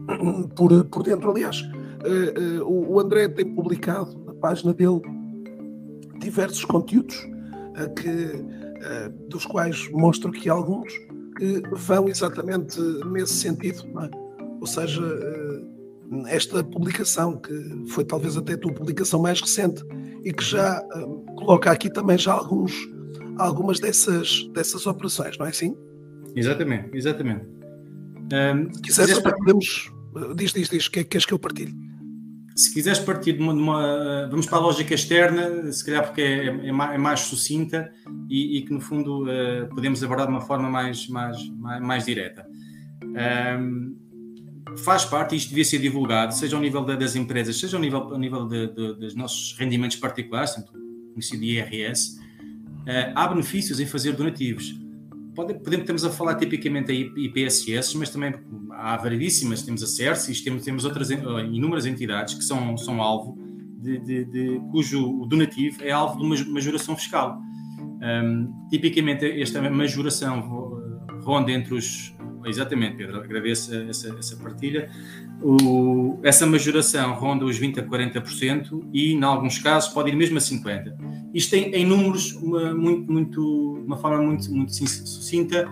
por, 0.54 0.84
por 0.84 1.02
dentro. 1.02 1.30
Aliás, 1.30 1.60
uh, 1.60 2.62
uh, 2.62 2.92
o 2.92 3.00
André 3.00 3.28
tem 3.28 3.54
publicado 3.54 4.18
na 4.24 4.34
página 4.34 4.72
dele 4.72 5.00
diversos 6.18 6.64
conteúdos 6.64 7.16
uh, 7.16 7.94
que 7.94 8.56
dos 9.28 9.44
quais 9.44 9.90
mostro 9.90 10.30
aqui 10.30 10.48
alguns 10.48 10.92
que 11.36 11.60
vão 11.72 12.08
exatamente 12.08 12.80
nesse 13.06 13.34
sentido. 13.34 13.82
É? 14.00 14.10
Ou 14.60 14.66
seja, 14.66 15.02
esta 16.28 16.62
publicação, 16.62 17.36
que 17.36 17.84
foi 17.88 18.04
talvez 18.04 18.36
até 18.36 18.54
a 18.54 18.58
tua 18.58 18.72
publicação 18.72 19.20
mais 19.20 19.40
recente, 19.40 19.82
e 20.24 20.32
que 20.32 20.44
já 20.44 20.82
coloca 21.36 21.70
aqui 21.70 21.90
também 21.90 22.18
já 22.18 22.32
alguns, 22.32 22.72
algumas 23.38 23.80
dessas, 23.80 24.48
dessas 24.52 24.86
operações, 24.86 25.38
não 25.38 25.46
é 25.46 25.50
assim? 25.50 25.76
Exatamente, 26.34 26.96
exatamente. 26.96 27.46
Um, 28.32 28.72
se 28.72 28.82
quiseres, 28.82 29.18
podemos. 29.20 29.92
Diz, 30.34 30.52
diz, 30.52 30.68
diz, 30.68 30.88
que, 30.88 31.04
queres 31.04 31.24
que 31.24 31.32
eu 31.32 31.38
partilhe? 31.38 31.74
Se 32.56 32.72
quiseres 32.72 32.98
partir 32.98 33.34
de 33.34 33.42
uma, 33.42 33.54
de 33.54 33.60
uma, 33.60 34.28
Vamos 34.30 34.46
para 34.46 34.58
a 34.58 34.60
lógica 34.60 34.94
externa, 34.94 35.70
se 35.70 35.84
calhar 35.84 36.04
porque 36.06 36.22
é, 36.22 36.46
é, 36.46 36.72
mais, 36.72 36.94
é 36.94 36.98
mais, 36.98 37.20
sucinta 37.20 37.92
e, 38.28 38.58
e, 38.58 38.62
que, 38.62 38.72
no 38.72 38.80
fundo, 38.80 39.24
uh, 39.24 39.68
podemos 39.74 40.02
abordar 40.02 40.26
de 40.26 40.32
uma 40.32 40.40
forma 40.40 40.68
mais, 40.68 41.06
mais, 41.08 41.36
mais, 41.50 41.82
mais 41.82 42.06
direta. 42.06 42.46
Um, 43.04 44.05
faz 44.78 45.04
parte, 45.04 45.36
isto 45.36 45.50
devia 45.50 45.64
ser 45.64 45.78
divulgado, 45.78 46.34
seja 46.34 46.56
ao 46.56 46.62
nível 46.62 46.84
das 46.84 47.16
empresas, 47.16 47.58
seja 47.58 47.76
ao 47.76 47.80
nível, 47.80 48.02
ao 48.02 48.18
nível 48.18 48.46
de, 48.46 48.66
de, 48.68 48.94
dos 48.94 49.14
nossos 49.14 49.56
rendimentos 49.58 49.96
particulares, 49.96 50.54
conhecido 51.12 51.44
IRS, 51.44 52.18
uh, 52.18 53.12
há 53.14 53.28
benefícios 53.28 53.80
em 53.80 53.86
fazer 53.86 54.12
donativos 54.12 54.86
podemos, 55.36 55.62
podemos 55.62 56.04
a 56.04 56.10
falar 56.10 56.34
tipicamente 56.36 56.90
aí 56.90 57.12
IPSS, 57.16 57.96
mas 57.96 58.10
também 58.10 58.34
há 58.72 58.96
variedíssimas, 58.96 59.62
temos 59.62 59.82
a 59.82 59.86
CERCIS, 59.86 60.40
temos, 60.40 60.64
temos 60.64 60.84
outras 60.84 61.10
inúmeras 61.10 61.86
entidades 61.86 62.34
que 62.34 62.42
são, 62.42 62.76
são 62.76 63.00
alvo 63.02 63.38
de, 63.78 63.98
de, 63.98 64.24
de, 64.24 64.60
cujo 64.72 65.26
donativo 65.26 65.84
é 65.84 65.92
alvo 65.92 66.18
de 66.18 66.24
uma 66.24 66.52
majoração 66.54 66.96
fiscal. 66.96 67.38
Um, 68.02 68.68
tipicamente 68.70 69.24
esta 69.40 69.70
majoração 69.70 70.40
ronda 71.22 71.52
entre 71.52 71.74
os 71.74 72.15
exatamente 72.48 72.96
Pedro, 72.96 73.18
agradeço 73.18 73.74
essa, 73.74 74.16
essa 74.18 74.36
partilha 74.36 74.90
o, 75.42 76.18
essa 76.22 76.46
majoração 76.46 77.14
ronda 77.14 77.44
os 77.44 77.58
20 77.58 77.80
a 77.80 77.82
40% 77.82 78.88
e, 78.92 79.12
em 79.12 79.22
alguns 79.22 79.58
casos, 79.58 79.92
pode 79.92 80.10
ir 80.10 80.16
mesmo 80.16 80.38
a 80.38 80.40
50%. 80.40 80.94
Isto 81.34 81.56
em, 81.56 81.74
em 81.74 81.84
números, 81.84 82.32
uma, 82.32 82.74
muito, 82.74 83.12
muito, 83.12 83.74
uma 83.86 83.96
forma 83.96 84.22
muito, 84.22 84.50
muito 84.50 84.72
sucinta, 84.72 85.68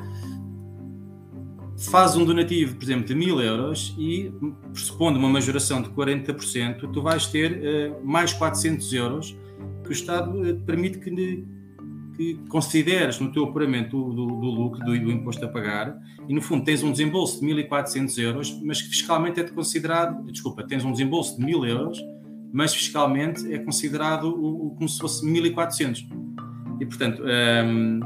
faz 1.79 2.17
um 2.17 2.25
donativo, 2.25 2.77
por 2.77 2.85
exemplo, 2.85 3.05
de 3.05 3.15
1000 3.15 3.41
euros 3.41 3.95
e, 3.99 4.33
pressupondo 4.73 5.19
uma 5.19 5.29
majoração 5.29 5.83
de 5.83 5.89
40%, 5.91 6.93
tu 6.93 7.03
vais 7.03 7.27
ter 7.27 7.61
uh, 7.93 8.07
mais 8.07 8.33
400 8.33 8.93
euros 8.93 9.37
que 9.83 9.89
o 9.91 9.93
Estado 9.93 10.41
uh, 10.41 10.61
permite 10.61 10.99
que, 10.99 11.45
que 12.17 12.39
consideres 12.49 13.19
no 13.19 13.33
teu 13.33 13.45
apuramento 13.45 13.97
do, 13.97 14.13
do, 14.13 14.27
do 14.27 14.47
lucro, 14.47 14.85
do, 14.85 14.99
do, 14.99 15.11
imposto 15.11 15.45
a 15.45 15.49
pagar, 15.49 15.97
e 16.29 16.35
no 16.35 16.41
fundo 16.41 16.65
tens 16.65 16.83
um 16.83 16.91
desembolso 16.91 17.41
de 17.41 17.47
1.400 17.47 18.23
euros, 18.23 18.61
mas 18.63 18.81
que 18.81 18.89
fiscalmente 18.89 19.41
é 19.41 19.45
considerado, 19.45 20.25
desculpa, 20.31 20.63
tens 20.63 20.85
um 20.85 20.93
desembolso 20.93 21.39
de 21.39 21.45
1.000 21.45 21.69
euros, 21.69 21.99
mas 22.53 22.73
fiscalmente 22.73 23.53
é 23.53 23.59
considerado 23.59 24.29
o, 24.29 24.69
o 24.69 24.71
como 24.77 24.89
se 24.89 24.99
fosse 24.99 25.27
1.400. 25.27 26.07
E 26.81 26.87
portanto, 26.87 27.23
um, 27.23 28.01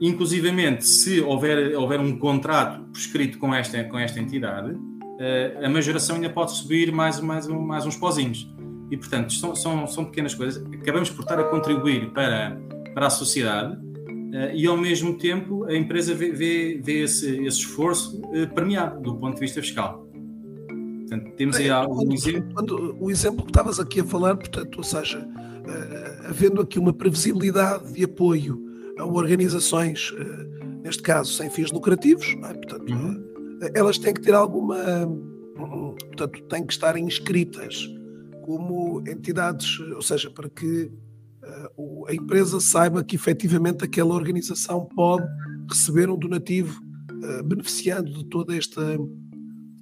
inclusivamente, 0.00 0.84
se 0.84 1.20
houver, 1.20 1.76
houver 1.76 2.00
um 2.00 2.18
contrato 2.18 2.82
prescrito 2.92 3.38
com 3.38 3.54
esta, 3.54 3.84
com 3.84 3.98
esta 3.98 4.20
entidade, 4.20 4.72
uh, 4.72 5.64
a 5.64 5.68
majoração 5.68 6.16
ainda 6.16 6.30
pode 6.30 6.52
subir 6.52 6.92
mais, 6.92 7.20
mais, 7.20 7.46
mais 7.46 7.86
uns 7.86 7.96
pozinhos. 7.96 8.52
E 8.90 8.96
portanto, 8.96 9.32
são, 9.32 9.54
são, 9.54 9.86
são 9.86 10.04
pequenas 10.04 10.34
coisas. 10.34 10.64
Acabamos 10.72 11.10
por 11.10 11.22
estar 11.22 11.38
a 11.40 11.44
contribuir 11.44 12.10
para 12.10 12.56
para 12.96 13.08
a 13.08 13.10
sociedade 13.10 13.76
uh, 13.76 14.54
e, 14.54 14.66
ao 14.66 14.74
mesmo 14.74 15.18
tempo, 15.18 15.64
a 15.64 15.76
empresa 15.76 16.14
vê, 16.14 16.30
vê, 16.30 16.80
vê 16.82 17.02
esse, 17.02 17.30
esse, 17.44 17.58
esforço 17.58 18.18
uh, 18.22 18.48
premiado 18.54 19.02
do 19.02 19.18
ponto 19.18 19.34
de 19.34 19.40
vista 19.40 19.60
fiscal. 19.60 20.08
Portanto, 21.00 21.36
temos 21.36 21.56
aí 21.56 21.68
algum 21.68 22.10
exemplo. 22.10 22.54
Quando, 22.54 22.96
o 22.98 23.10
exemplo 23.10 23.44
que 23.44 23.50
estavas 23.50 23.78
aqui 23.78 24.00
a 24.00 24.04
falar, 24.04 24.34
portanto, 24.34 24.78
ou 24.78 24.82
seja, 24.82 25.18
uh, 25.18 26.26
havendo 26.26 26.62
aqui 26.62 26.78
uma 26.78 26.90
previsibilidade 26.90 27.92
de 27.92 28.02
apoio 28.02 28.64
a 28.98 29.04
organizações, 29.04 30.10
neste 30.82 31.02
caso, 31.02 31.30
sem 31.34 31.50
fins 31.50 31.70
lucrativos, 31.70 32.28
é? 32.28 32.54
portanto, 32.54 32.90
uhum. 32.90 33.22
elas 33.74 33.98
têm 33.98 34.14
que 34.14 34.22
ter 34.22 34.32
alguma. 34.32 34.78
Portanto, 35.54 36.42
têm 36.44 36.64
que 36.64 36.72
estar 36.72 36.96
inscritas 36.96 37.90
como 38.46 39.02
entidades, 39.06 39.78
ou 39.80 40.00
seja, 40.00 40.30
para 40.30 40.48
que 40.48 40.90
a 42.08 42.14
empresa 42.14 42.60
saiba 42.60 43.04
que 43.04 43.16
efetivamente 43.16 43.84
aquela 43.84 44.14
organização 44.14 44.86
pode 44.94 45.26
receber 45.68 46.08
um 46.08 46.18
donativo 46.18 46.80
uh, 47.12 47.42
beneficiando 47.44 48.12
de 48.12 48.24
toda 48.26 48.56
esta 48.56 48.98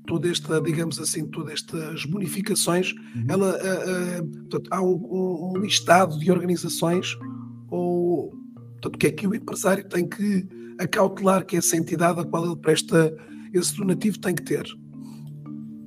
toda 0.06 0.28
esta, 0.30 0.60
digamos 0.60 1.00
assim, 1.00 1.26
todas 1.28 1.54
estas 1.54 2.04
bonificações, 2.04 2.92
uhum. 2.92 3.24
ela, 3.26 3.56
uh, 3.56 4.20
uh, 4.20 4.38
portanto, 4.40 4.68
há 4.70 4.82
um, 4.82 5.54
um, 5.54 5.56
listado 5.56 6.18
de 6.18 6.30
organizações 6.30 7.16
ou 7.70 8.30
portanto, 8.72 8.98
que 8.98 9.06
é 9.06 9.10
que 9.10 9.26
o 9.26 9.34
empresário 9.34 9.88
tem 9.88 10.06
que 10.06 10.46
acautelar 10.78 11.46
que 11.46 11.56
essa 11.56 11.74
entidade 11.74 12.20
a 12.20 12.24
qual 12.24 12.44
ele 12.44 12.56
presta 12.56 13.16
esse 13.54 13.74
donativo 13.76 14.20
tem 14.20 14.34
que 14.34 14.42
ter 14.42 14.66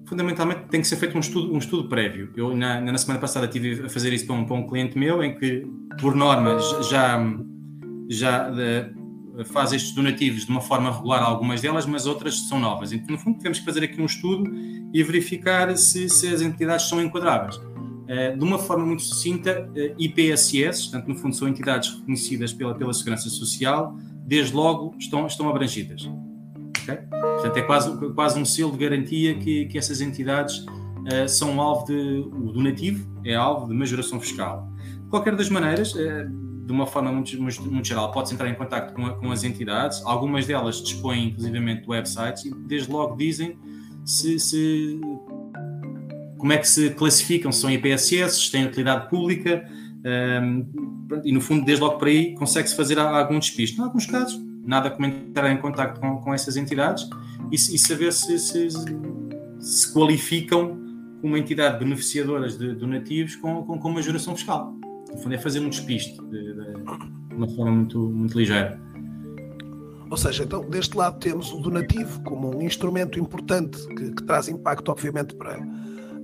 fundamentalmente 0.08 0.62
tem 0.70 0.82
que 0.82 0.88
ser 0.88 0.96
feito 0.96 1.16
um 1.18 1.20
estudo, 1.20 1.54
um 1.54 1.58
estudo 1.58 1.88
prévio. 1.90 2.32
Eu, 2.36 2.56
na, 2.56 2.80
na 2.80 2.98
semana 2.98 3.20
passada, 3.20 3.46
estive 3.46 3.86
a 3.86 3.90
fazer 3.90 4.14
isso 4.14 4.26
para 4.26 4.36
um, 4.36 4.46
para 4.46 4.56
um 4.56 4.66
cliente 4.66 4.98
meu, 4.98 5.22
em 5.22 5.38
que, 5.38 5.68
por 6.00 6.16
norma, 6.16 6.58
já, 6.90 7.20
já 8.10 8.50
de, 8.50 9.44
faz 9.46 9.74
estes 9.74 9.94
donativos 9.94 10.46
de 10.46 10.52
uma 10.52 10.62
forma 10.62 10.90
regular, 10.92 11.22
algumas 11.22 11.62
delas, 11.62 11.86
mas 11.86 12.06
outras 12.06 12.48
são 12.48 12.58
novas. 12.58 12.94
Então, 12.94 13.16
no 13.16 13.22
fundo, 13.22 13.38
temos 13.40 13.60
que 13.60 13.66
fazer 13.66 13.84
aqui 13.84 14.02
um 14.02 14.06
estudo 14.06 14.50
e 14.94 15.04
verificar 15.04 15.76
se, 15.76 16.08
se 16.08 16.28
as 16.28 16.42
entidades 16.42 16.88
são 16.88 17.02
enquadráveis. 17.02 17.58
Uh, 17.58 18.38
de 18.38 18.44
uma 18.44 18.58
forma 18.58 18.86
muito 18.86 19.04
sucinta, 19.04 19.70
uh, 19.70 20.02
IPSS, 20.02 20.84
portanto, 20.84 21.10
no 21.10 21.16
fundo, 21.16 21.36
são 21.36 21.50
entidades 21.50 21.94
reconhecidas 21.94 22.54
pela, 22.54 22.74
pela 22.74 22.94
Segurança 22.94 23.30
Social, 23.30 23.94
desde 24.26 24.56
logo 24.56 24.96
estão, 24.98 25.28
estão 25.28 25.50
abrangidas. 25.50 26.10
Okay? 26.88 27.06
Portanto, 27.10 27.58
é 27.58 27.62
quase, 27.64 28.14
quase 28.14 28.40
um 28.40 28.46
selo 28.46 28.72
de 28.72 28.78
garantia 28.78 29.38
que, 29.38 29.66
que 29.66 29.78
essas 29.78 30.00
entidades 30.00 30.60
uh, 30.60 31.28
são 31.28 31.60
alvo 31.60 31.86
de. 31.86 31.94
O 31.94 32.52
donativo 32.52 33.06
é 33.26 33.36
alvo 33.36 33.68
de 33.68 33.74
majoração 33.74 34.20
fiscal. 34.20 34.72
De 35.04 35.10
qualquer 35.10 35.36
das 35.36 35.50
maneiras, 35.50 35.94
uh, 35.94 35.98
de 36.66 36.72
uma 36.72 36.86
forma 36.88 37.12
muito, 37.12 37.42
muito, 37.42 37.88
geral, 37.88 38.12
pode-se 38.12 38.34
entrar 38.34 38.50
em 38.50 38.56
contato 38.56 38.94
com, 38.94 39.10
com, 39.16 39.32
as 39.32 39.44
entidades. 39.44 40.02
Algumas 40.06 40.46
delas 40.46 40.82
dispõem, 40.82 41.30
inclusivamente, 41.30 41.82
de 41.82 41.90
websites 41.90 42.46
e, 42.46 42.54
desde 42.54 42.92
logo, 42.92 43.16
dizem 43.18 43.58
se, 44.06 44.40
se 44.40 45.00
como 46.38 46.54
é 46.54 46.58
que 46.58 46.68
se 46.68 46.92
classificam, 46.92 47.52
se 47.52 47.62
são 47.62 47.70
IPSS, 47.70 48.46
se 48.46 48.52
têm 48.52 48.66
utilidade 48.66 49.10
pública, 49.10 49.66
um, 50.06 50.10
ehm, 50.10 50.66
e 51.24 51.32
no 51.32 51.42
fundo, 51.42 51.66
desde 51.66 51.84
logo 51.84 51.98
por 51.98 52.08
aí, 52.08 52.36
consegue-se 52.36 52.76
fazer 52.76 53.00
algum 53.00 53.40
despiste. 53.40 53.80
Em 53.80 53.84
alguns 53.84 54.06
casos, 54.06 54.40
nada 54.68 54.92
como 54.92 55.08
entrar 55.08 55.50
em 55.50 55.58
contato 55.58 56.00
com, 56.00 56.18
com 56.18 56.34
essas 56.34 56.58
entidades 56.58 57.10
e, 57.50 57.56
e 57.56 57.80
saber 57.80 58.12
se, 58.12 58.38
se, 58.38 58.68
se, 59.60 59.94
qualificam 59.94 60.78
como 61.22 61.38
entidade 61.38 61.80
beneficiadoras 61.80 62.58
de 62.58 62.74
donativos 62.76 63.38
com, 63.38 63.64
com, 63.64 63.80
com 63.80 63.90
uma 63.90 64.02
geração 64.02 64.36
fiscal. 64.36 64.76
No 65.10 65.18
fundo, 65.18 65.34
é 65.34 65.38
fazer 65.38 65.62
um 65.62 65.70
despiste 65.70 66.22
de, 66.24 66.54
de, 66.54 66.74
de 67.30 67.36
uma 67.36 67.48
forma 67.48 67.72
muito, 67.72 67.98
muito 67.98 68.38
ligeira. 68.38 68.80
Ou 70.10 70.18
seja, 70.18 70.44
então, 70.44 70.70
deste 70.70 70.96
lado 70.96 71.18
temos 71.20 71.52
o 71.52 71.60
donativo 71.60 72.22
como 72.24 72.56
um 72.56 72.62
instrumento 72.62 73.20
importante 73.20 73.78
que, 73.88 74.12
que 74.12 74.24
traz 74.24 74.48
impacto, 74.50 74.90
obviamente, 74.90 75.34
para, 75.36 75.58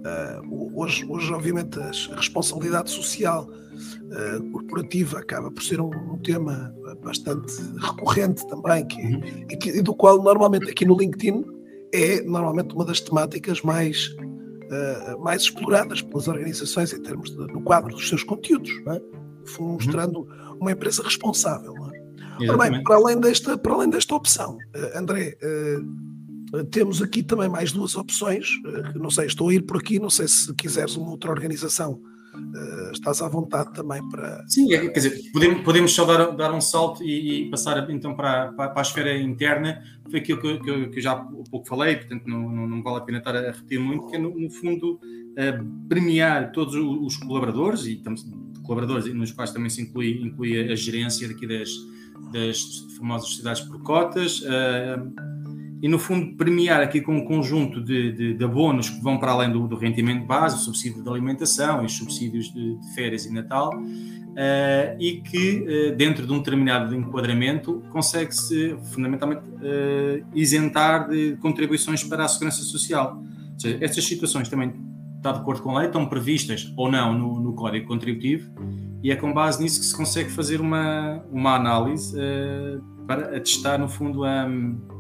Uh, 0.03 0.72
hoje, 0.77 1.05
hoje, 1.07 1.31
obviamente, 1.33 1.79
a 1.79 2.15
responsabilidade 2.15 2.91
social 2.91 3.48
uh, 3.50 4.51
corporativa 4.51 5.19
acaba 5.19 5.50
por 5.50 5.63
ser 5.63 5.79
um, 5.79 5.91
um, 5.91 6.17
tema 6.17 6.75
bastante 7.01 7.53
recorrente 7.77 8.45
também, 8.50 8.86
que, 8.86 9.01
uhum. 9.01 9.22
e, 9.50 9.55
que, 9.55 9.69
e 9.69 9.81
do 9.81 9.95
qual 9.95 10.22
normalmente 10.22 10.69
aqui 10.69 10.86
no 10.86 10.98
LinkedIn 10.98 11.45
é 11.93 12.22
normalmente 12.22 12.75
uma 12.75 12.83
das 12.83 13.00
temáticas 13.00 13.62
mais, 13.62 14.10
uh, 14.10 15.24
mais 15.24 15.43
exploradas 15.43 16.01
pelas 16.01 16.27
organizações 16.27 16.91
em 16.91 17.01
termos 17.01 17.29
de, 17.29 17.38
no 17.38 17.62
quadro 17.62 17.93
dos 17.93 18.10
seus 18.10 18.24
conteúdos, 18.24 18.72
é? 18.88 19.01
uhum. 19.57 19.74
mostrando 19.74 20.19
uhum. 20.19 20.57
uma 20.60 20.74
empresa 20.74 21.01
responsável. 21.01 21.74
É? 22.41 22.50
Ora 22.50 22.69
bem, 22.69 22.83
para 22.83 22.95
além 22.95 23.22
desta, 23.22 23.57
para 23.57 23.74
além 23.74 23.89
desta 23.89 24.15
opção, 24.15 24.57
André, 24.95 25.38
temos 26.72 27.01
aqui 27.01 27.24
também 27.24 27.50
mais 27.50 27.72
duas 27.72 27.95
opções. 27.95 28.48
Eh, 28.65 28.98
não 28.98 29.10
sei, 29.10 29.25
estou 29.25 29.50
a 29.50 29.53
ir 29.53 29.62
por 29.62 29.77
aqui, 29.77 30.00
não 30.00 30.10
sei 30.10 30.27
se 30.27 30.53
quiseres 30.53 30.95
uma 30.95 31.10
outra 31.10 31.31
organização 31.31 32.00
uh, 32.33 32.91
estás 32.91 33.22
à 33.22 33.27
vontade 33.27 33.74
também 33.74 34.07
para. 34.10 34.45
Sim, 34.48 34.74
é, 34.74 34.88
quer 34.89 35.00
dizer, 35.00 35.31
podemos, 35.31 35.62
podemos 35.63 35.91
só 35.93 36.05
dar, 36.05 36.31
dar 36.36 36.53
um 36.53 36.62
salto 36.62 37.03
e, 37.03 37.45
e 37.45 37.50
passar 37.50 37.89
então 37.89 38.15
para, 38.15 38.51
para, 38.53 38.69
para, 38.69 38.81
a 38.81 38.83
esfera 38.83 39.17
interna. 39.17 39.81
Foi 40.10 40.19
aquilo 40.19 40.39
que, 40.39 40.60
que, 40.60 40.88
que 40.89 41.00
eu 41.00 41.01
já 41.01 41.13
há 41.13 41.15
pouco 41.15 41.67
falei, 41.67 41.95
portanto 41.95 42.24
não, 42.27 42.50
não, 42.50 42.67
não, 42.67 42.83
vale 42.83 42.98
a 42.98 43.01
pena 43.01 43.17
estar 43.19 43.36
a 43.36 43.51
repetir 43.51 43.79
muito, 43.79 44.07
que 44.07 44.15
é 44.15 44.19
no, 44.19 44.38
no 44.38 44.50
fundo 44.50 44.93
uh, 44.93 45.88
premiar 45.88 46.51
todos 46.51 46.75
os 46.75 47.17
colaboradores 47.17 47.86
e 47.86 47.93
estamos, 47.93 48.25
colaboradores 48.63 49.12
nos 49.13 49.31
quais 49.31 49.51
também 49.51 49.69
se 49.69 49.81
inclui, 49.81 50.22
inclui 50.22 50.72
a 50.72 50.75
gerência 50.75 51.27
daqui 51.27 51.48
das, 51.48 51.69
das 52.31 52.86
famosas 52.98 53.29
sociedades 53.29 53.62
por 53.62 53.81
cotas. 53.81 54.41
Uh, 54.41 55.32
e, 55.83 55.87
no 55.89 55.99
fundo, 55.99 56.33
premiar 56.37 56.81
aqui 56.81 57.01
com 57.01 57.13
um 57.13 57.25
conjunto 57.25 57.83
de, 57.83 58.13
de, 58.13 58.33
de 58.35 58.43
abonos 58.45 58.89
que 58.89 59.01
vão 59.01 59.17
para 59.17 59.33
além 59.33 59.51
do, 59.51 59.67
do, 59.67 59.75
rendimento 59.75 60.25
base, 60.25 60.55
o 60.55 60.59
subsídio 60.59 61.03
de 61.03 61.09
alimentação 61.09 61.83
os 61.83 61.97
subsídios 61.97 62.53
de, 62.53 62.77
de 62.77 62.95
férias 62.95 63.25
e 63.25 63.33
Natal, 63.33 63.69
uh, 63.77 64.97
e 64.97 65.19
que, 65.19 65.91
uh, 65.91 65.95
dentro 65.97 66.25
de 66.25 66.31
um 66.31 66.37
determinado 66.37 66.95
enquadramento, 66.95 67.83
consegue-se, 67.91 68.77
fundamentalmente, 68.93 69.41
uh, 69.41 70.25
isentar 70.33 71.09
de 71.09 71.35
contribuições 71.41 72.01
para 72.01 72.23
a 72.23 72.29
segurança 72.29 72.61
social. 72.61 73.21
Ou 73.53 73.59
seja, 73.59 73.77
estas 73.81 74.05
situações 74.05 74.47
também, 74.47 74.73
está 75.17 75.33
de 75.33 75.39
acordo 75.39 75.61
com 75.63 75.71
a 75.71 75.79
lei, 75.79 75.87
estão 75.87 76.05
previstas 76.05 76.71
ou 76.77 76.89
não 76.89 77.13
no, 77.13 77.41
no 77.41 77.53
Código 77.55 77.85
Contributivo, 77.89 78.49
e 79.03 79.11
é 79.11 79.17
com 79.17 79.33
base 79.33 79.61
nisso 79.61 79.81
que 79.81 79.85
se 79.85 79.97
consegue 79.97 80.29
fazer 80.29 80.61
uma, 80.61 81.21
uma 81.29 81.55
análise 81.55 82.17
para 83.05 83.35
atestar, 83.35 83.77
no 83.77 83.89
fundo, 83.89 84.23
a. 84.23 84.45
Um, 84.45 84.92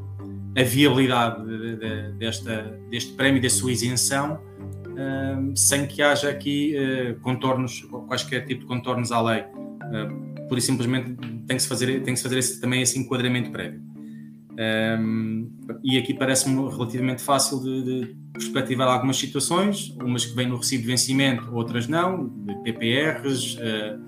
a 0.55 0.63
viabilidade 0.63 1.43
de, 1.45 1.75
de, 1.77 2.11
desta, 2.13 2.79
deste 2.89 3.13
prémio, 3.13 3.41
da 3.41 3.49
sua 3.49 3.71
isenção, 3.71 4.35
uh, 4.35 5.57
sem 5.57 5.87
que 5.87 6.01
haja 6.01 6.29
aqui 6.29 6.75
uh, 6.75 7.19
contornos, 7.21 7.81
quaisquer 8.07 8.45
tipo 8.45 8.61
de 8.61 8.67
contornos 8.67 9.11
à 9.11 9.21
lei. 9.21 9.41
Uh, 9.41 10.47
por 10.47 10.57
isso 10.57 10.67
simplesmente 10.67 11.15
tem 11.47 11.57
que 11.57 11.63
se 11.63 11.67
fazer, 11.67 12.03
tem 12.03 12.13
que 12.13 12.21
fazer 12.21 12.37
esse, 12.37 12.61
também 12.61 12.81
esse 12.81 12.99
enquadramento 12.99 13.51
prévio. 13.51 13.81
Um, 14.53 15.51
e 15.83 15.97
aqui 15.97 16.13
parece-me 16.13 16.69
relativamente 16.69 17.23
fácil 17.23 17.59
de, 17.59 17.83
de, 17.83 18.15
perspectivar 18.33 18.87
algumas 18.87 19.17
situações, 19.17 19.95
umas 20.01 20.25
que 20.25 20.35
vêm 20.35 20.47
no 20.47 20.57
recibo 20.57 20.83
de 20.83 20.87
vencimento, 20.87 21.55
outras 21.55 21.87
não, 21.87 22.29
de 22.29 22.55
PPRs, 22.63 23.55
uh, 23.57 23.99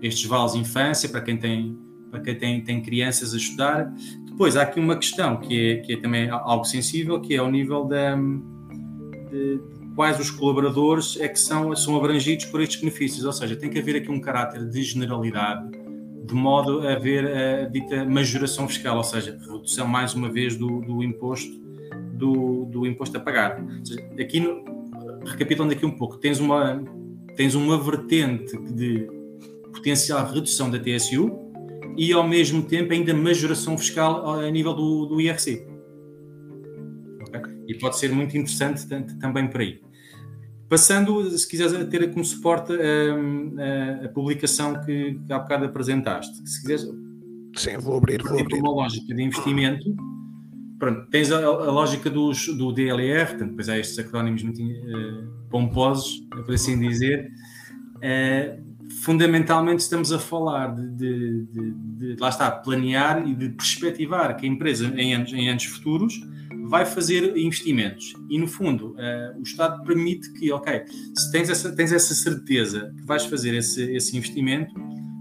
estes 0.00 0.24
vales 0.24 0.54
infância 0.54 1.08
para 1.08 1.20
quem 1.20 1.36
tem 1.36 1.78
para 2.10 2.20
quem 2.20 2.34
tem, 2.36 2.60
tem 2.60 2.82
crianças 2.82 3.32
a 3.32 3.38
estudar, 3.38 3.90
depois 4.32 4.56
há 4.56 4.62
aqui 4.62 4.80
uma 4.80 4.96
questão 4.96 5.36
que 5.36 5.70
é, 5.70 5.76
que 5.76 5.92
é 5.92 5.96
também 6.00 6.28
algo 6.30 6.64
sensível, 6.64 7.20
que 7.20 7.34
é 7.34 7.38
ao 7.38 7.50
nível 7.50 7.84
de 7.84 9.60
quais 9.94 10.18
os 10.18 10.30
colaboradores 10.30 11.18
é 11.20 11.28
que 11.28 11.38
são, 11.38 11.74
são 11.76 11.96
abrangidos 11.96 12.46
por 12.46 12.60
estes 12.60 12.80
benefícios, 12.80 13.24
ou 13.24 13.32
seja, 13.32 13.54
tem 13.54 13.68
que 13.68 13.78
haver 13.78 13.96
aqui 13.96 14.10
um 14.10 14.20
caráter 14.20 14.66
de 14.68 14.82
generalidade, 14.82 15.70
de 16.24 16.34
modo 16.34 16.86
a 16.86 16.92
haver 16.92 17.26
a 17.26 17.68
dita 17.68 18.04
majoração 18.06 18.66
fiscal, 18.66 18.96
ou 18.96 19.04
seja, 19.04 19.38
redução 19.38 19.86
mais 19.86 20.14
uma 20.14 20.30
vez 20.30 20.56
do, 20.56 20.80
do 20.80 21.02
imposto 21.02 21.60
do, 22.14 22.64
do, 22.66 22.86
imposto 22.86 23.16
a 23.16 23.20
pagar. 23.20 23.62
Seja, 23.84 24.00
aqui, 24.18 24.40
no, 24.40 24.64
recapitulando 25.26 25.74
aqui 25.74 25.84
um 25.84 25.90
pouco, 25.90 26.16
tens 26.16 26.40
uma, 26.40 26.82
tens 27.36 27.54
uma 27.54 27.78
vertente 27.78 28.56
de 28.72 29.06
potencial 29.72 30.26
redução 30.26 30.70
da 30.70 30.78
TSU, 30.78 31.41
e 31.96 32.12
ao 32.12 32.26
mesmo 32.26 32.62
tempo 32.62 32.92
ainda 32.92 33.14
majoração 33.14 33.76
fiscal 33.76 34.40
a 34.40 34.50
nível 34.50 34.74
do, 34.74 35.06
do 35.06 35.20
IRC. 35.20 35.66
Okay? 37.28 37.42
E 37.68 37.78
pode 37.78 37.98
ser 37.98 38.12
muito 38.12 38.36
interessante 38.36 38.86
também 39.18 39.48
por 39.48 39.60
aí. 39.60 39.80
Passando, 40.68 41.28
se 41.36 41.46
quiseres 41.46 41.86
ter 41.90 42.10
como 42.12 42.24
suporte 42.24 42.72
a, 42.72 44.02
a, 44.02 44.06
a 44.06 44.08
publicação 44.08 44.80
que, 44.80 45.20
que 45.26 45.32
há 45.32 45.38
bocado 45.38 45.66
apresentaste. 45.66 46.34
Se 46.48 46.62
quiseres. 46.62 46.88
Sim, 47.54 47.76
vou 47.78 47.98
abrir. 47.98 48.22
Vou 48.22 48.40
abrir. 48.40 48.58
Uma 48.58 48.72
lógica 48.72 49.14
de 49.14 49.22
investimento. 49.22 49.94
Pronto, 50.78 51.06
tens 51.10 51.30
a, 51.30 51.44
a 51.44 51.70
lógica 51.70 52.08
dos, 52.10 52.46
do 52.56 52.72
DLR, 52.72 53.26
portanto, 53.26 53.50
depois 53.50 53.68
há 53.68 53.78
estes 53.78 53.98
acrónimos 53.98 54.42
muito 54.42 54.62
uh, 54.62 55.48
pomposos, 55.50 56.26
por 56.30 56.54
assim 56.54 56.80
dizer. 56.80 57.30
Uh, 57.98 58.71
fundamentalmente 59.02 59.80
estamos 59.80 60.12
a 60.12 60.18
falar 60.18 60.74
de, 60.76 60.88
de, 60.90 61.46
de, 61.46 62.14
de, 62.14 62.16
lá 62.20 62.28
está, 62.28 62.50
planear 62.50 63.26
e 63.26 63.34
de 63.34 63.48
perspectivar 63.48 64.36
que 64.36 64.46
a 64.46 64.48
empresa 64.48 64.86
em 64.96 65.12
anos, 65.12 65.32
em 65.32 65.48
anos 65.48 65.64
futuros 65.64 66.14
vai 66.68 66.86
fazer 66.86 67.36
investimentos. 67.36 68.14
E 68.30 68.38
no 68.38 68.46
fundo, 68.46 68.92
uh, 68.92 69.40
o 69.40 69.42
Estado 69.42 69.82
permite 69.84 70.32
que, 70.34 70.52
ok, 70.52 70.84
se 71.16 71.32
tens 71.32 71.50
essa, 71.50 71.74
tens 71.74 71.92
essa 71.92 72.14
certeza 72.14 72.94
que 72.96 73.04
vais 73.04 73.24
fazer 73.24 73.54
esse, 73.54 73.82
esse 73.92 74.16
investimento, 74.16 74.72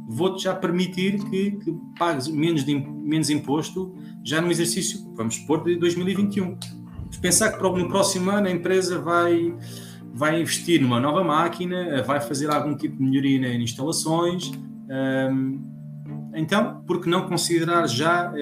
vou-te 0.07 0.43
já 0.43 0.53
permitir 0.53 1.17
que, 1.29 1.51
que 1.51 1.75
pagues 1.97 2.27
menos, 2.27 2.63
de, 2.63 2.75
menos 2.75 3.31
imposto 3.31 3.95
já 4.23 4.39
no 4.39 4.51
exercício, 4.51 5.11
vamos 5.15 5.35
supor, 5.35 5.63
de 5.63 5.75
2021. 5.77 6.55
Se 7.09 7.19
pensar 7.19 7.51
que 7.51 7.63
no 7.63 7.87
próximo 7.87 8.29
ano 8.29 8.47
a 8.47 8.51
empresa 8.51 8.99
vai 8.99 9.55
vai 10.13 10.39
investir 10.39 10.81
numa 10.81 10.99
nova 10.99 11.23
máquina, 11.23 12.03
vai 12.03 12.19
fazer 12.19 12.49
algum 12.49 12.75
tipo 12.75 12.97
de 12.97 13.03
melhoria 13.03 13.47
em 13.47 13.63
instalações. 13.63 14.51
Um, 14.89 15.71
então, 16.33 16.81
por 16.85 17.01
que 17.01 17.09
não 17.09 17.27
considerar 17.27 17.87
já 17.87 18.31
uh, 18.31 18.35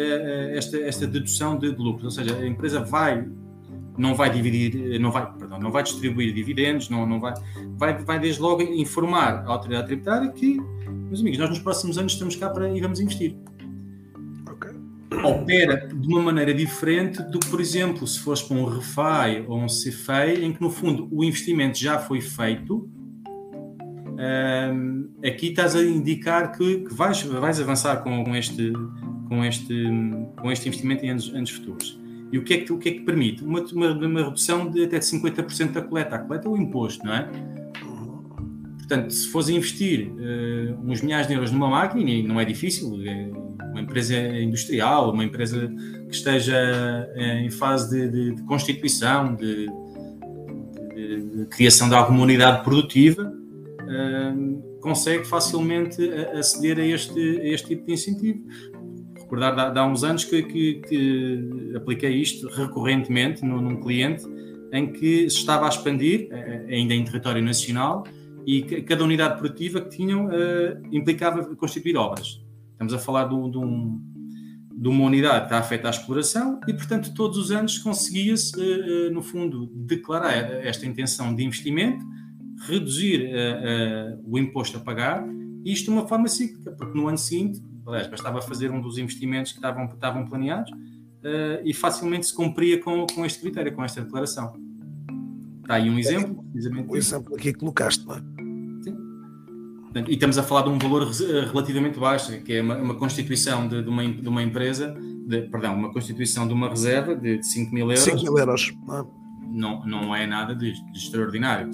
esta, 0.56 0.78
esta 0.78 1.08
dedução 1.08 1.58
de, 1.58 1.72
de 1.72 1.78
lucros? 1.78 2.06
Ou 2.06 2.12
seja, 2.12 2.36
a 2.38 2.48
empresa 2.48 2.80
vai 2.80 3.28
não 3.98 4.16
vai 4.16 4.30
dividir, 4.30 4.98
não 4.98 5.12
vai, 5.12 5.30
perdão, 5.34 5.60
não 5.60 5.72
vai 5.72 5.84
distribuir 5.84 6.34
dividendos, 6.34 6.90
não, 6.90 7.06
não 7.06 7.20
vai, 7.20 7.34
vai, 7.78 7.98
vai 7.98 8.18
desde 8.18 8.42
logo 8.42 8.62
informar 8.62 9.44
a 9.46 9.52
autoridade 9.52 9.88
tributária 9.88 10.30
que, 10.30 10.58
meus 10.88 11.20
amigos, 11.20 11.38
nós 11.38 11.50
nos 11.50 11.60
próximos 11.60 11.98
anos 11.98 12.14
estamos 12.14 12.34
cá 12.38 12.50
para 12.50 12.70
e 12.70 12.80
vamos 12.80 13.02
investir 13.02 13.36
opera 15.24 15.88
de 15.88 16.08
uma 16.08 16.22
maneira 16.22 16.54
diferente 16.54 17.22
do 17.24 17.40
que, 17.40 17.48
por 17.48 17.60
exemplo, 17.60 18.08
se 18.08 18.20
fosse 18.20 18.48
para 18.48 18.58
um 18.58 18.66
REFAI 18.66 19.46
ou 19.48 19.60
um 19.60 19.68
CFEI, 19.68 20.44
em 20.44 20.54
que 20.54 20.62
no 20.62 20.70
fundo 20.70 21.08
o 21.12 21.24
investimento 21.24 21.78
já 21.78 22.00
foi 22.00 22.22
feito. 22.22 22.90
Um, 24.22 25.10
aqui 25.26 25.48
estás 25.48 25.76
a 25.76 25.84
indicar 25.84 26.52
que, 26.52 26.80
que 26.80 26.94
vais, 26.94 27.22
vais 27.24 27.60
avançar 27.60 28.04
com, 28.04 28.24
com, 28.24 28.36
este, 28.36 28.74
com, 29.28 29.46
este, 29.46 29.74
com 30.42 30.52
este 30.52 30.68
investimento 30.68 31.06
em 31.06 31.12
anos, 31.12 31.34
anos 31.34 31.50
futuros. 31.52 32.00
E 32.32 32.38
o 32.38 32.44
que 32.44 32.54
é 32.54 32.58
que, 32.60 32.72
o 32.72 32.78
que, 32.78 32.90
é 32.90 32.92
que 32.94 33.00
permite? 33.02 33.44
Uma, 33.44 33.62
uma, 33.62 33.92
uma 33.92 34.24
redução 34.26 34.70
de 34.70 34.84
até 34.84 35.00
de 35.00 35.06
50% 35.06 35.72
da 35.72 35.82
coleta. 35.82 36.16
A 36.16 36.20
coleta 36.20 36.48
é 36.48 36.52
o 36.52 36.58
imposto, 36.58 37.04
não 37.06 37.14
é? 37.14 37.30
Portanto, 38.90 39.14
se 39.14 39.28
fores 39.28 39.50
investir 39.50 40.10
uh, 40.10 40.80
uns 40.84 41.04
milhares 41.04 41.28
de 41.28 41.36
euros 41.36 41.52
numa 41.52 41.70
máquina, 41.70 42.10
e 42.10 42.24
não 42.24 42.40
é 42.40 42.44
difícil, 42.44 43.00
é 43.06 43.30
uma 43.70 43.82
empresa 43.82 44.18
industrial, 44.18 45.14
uma 45.14 45.24
empresa 45.24 45.72
que 46.10 46.16
esteja 46.16 46.58
eh, 47.14 47.42
em 47.42 47.52
fase 47.52 47.88
de, 47.92 48.10
de, 48.10 48.36
de 48.38 48.44
constituição, 48.46 49.36
de, 49.36 49.68
de, 50.96 51.46
criação 51.52 51.88
de 51.88 51.94
alguma 51.94 52.24
unidade 52.24 52.64
produtiva, 52.64 53.32
uh, 53.32 54.80
consegue 54.82 55.24
facilmente 55.24 56.04
aceder 56.36 56.80
a 56.80 56.86
este, 56.86 57.42
a 57.42 57.46
este 57.46 57.68
tipo 57.68 57.86
de 57.86 57.94
incentivo. 57.94 58.40
Recordar, 59.20 59.78
há, 59.78 59.86
uns 59.86 60.04
anos 60.04 60.26
que, 60.26 60.42
que, 60.42 60.82
que, 60.88 61.74
apliquei 61.76 62.16
isto 62.16 62.48
recorrentemente 62.48 63.46
num, 63.46 63.62
num 63.62 63.80
cliente 63.80 64.26
em 64.74 64.92
que 64.92 65.30
se 65.30 65.38
estava 65.38 65.68
a 65.68 65.70
expandir, 65.70 66.30
ainda 66.68 66.96
em 66.96 67.06
território 67.06 67.44
nacional, 67.44 68.04
e 68.46 68.62
cada 68.82 69.04
unidade 69.04 69.40
produtiva 69.40 69.82
que 69.82 69.90
tinham 69.90 70.28
uh, 70.28 70.82
implicava 70.92 71.56
constituir 71.56 71.96
obras. 71.98 72.42
Estamos 72.72 72.94
a 72.94 73.00
falar 73.00 73.26
de, 73.26 73.36
um, 73.36 73.50
de, 73.50 73.58
um, 73.58 74.02
de, 74.74 74.88
uma 74.88 75.06
unidade 75.06 75.40
que 75.40 75.46
está 75.46 75.60
afeta 75.60 75.88
à 75.88 75.92
exploração 75.92 76.60
e, 76.68 76.74
portanto, 76.74 77.14
todos 77.14 77.38
os 77.38 77.52
anos 77.52 77.78
conseguia-se, 77.78 78.56
uh, 78.56 79.10
uh, 79.10 79.14
no 79.14 79.22
fundo, 79.22 79.68
declarar 79.68 80.34
esta 80.66 80.86
intenção 80.86 81.36
de 81.36 81.44
investimento, 81.44 82.04
reduzir 82.68 83.32
o 84.26 84.38
imposto 84.38 84.76
a 84.76 84.82
pagar, 84.82 85.26
e 85.64 85.72
isto 85.72 85.86
de 85.86 85.92
uma 85.92 86.06
forma 86.06 86.28
cíclica, 86.28 86.72
porque 86.74 86.98
no 86.98 87.08
ano 87.08 87.18
seguinte, 87.18 87.64
aliás, 87.88 88.08
bastava 88.08 88.42
fazer 88.42 88.70
um 88.70 88.82
dos 88.82 88.98
investimentos 88.98 89.54
que 89.54 89.60
estavam, 89.60 89.86
estavam 89.86 90.28
planeados 90.28 90.70
e 91.64 91.74
facilmente 91.74 92.28
se 92.28 92.36
cumpria 92.36 92.78
com, 92.82 93.08
com 93.08 93.26
este 93.26 93.40
critério, 93.40 93.74
com 93.74 93.82
esta 93.82 94.02
declaração. 94.02 94.54
Está 95.70 95.76
aí 95.76 95.88
um 95.88 96.00
exemplo, 96.00 96.44
precisamente. 96.52 96.90
O 96.90 96.98
exemplo 96.98 97.36
aqui 97.36 97.54
que 97.54 97.60
colocaste, 97.60 98.04
não 98.04 98.16
é? 98.16 98.22
E 100.08 100.14
estamos 100.14 100.36
a 100.40 100.42
falar 100.42 100.64
de 100.64 100.70
um 100.70 100.80
valor 100.80 101.04
eh, 101.04 101.46
relativamente 101.46 102.00
baixo, 102.00 102.32
que 102.42 102.54
é 102.54 102.62
uma, 102.64 102.76
uma 102.78 102.96
constituição 102.96 103.68
de, 103.68 103.84
de, 103.84 103.88
uma, 103.88 104.04
de 104.04 104.28
uma 104.28 104.42
empresa, 104.42 104.98
de, 105.28 105.42
perdão, 105.44 105.76
uma 105.76 105.94
constituição 105.94 106.48
de 106.48 106.56
uma 106.56 106.70
reserva 106.70 107.16
de, 107.16 107.38
de 107.38 107.46
5 107.46 107.72
mil 107.72 107.86
euros. 107.86 108.00
5 108.00 108.18
mil 108.18 108.36
euros. 108.40 108.74
Não, 109.48 109.86
não 109.86 110.16
é 110.16 110.26
nada 110.26 110.56
de, 110.56 110.74
de 110.74 110.98
extraordinário. 110.98 111.70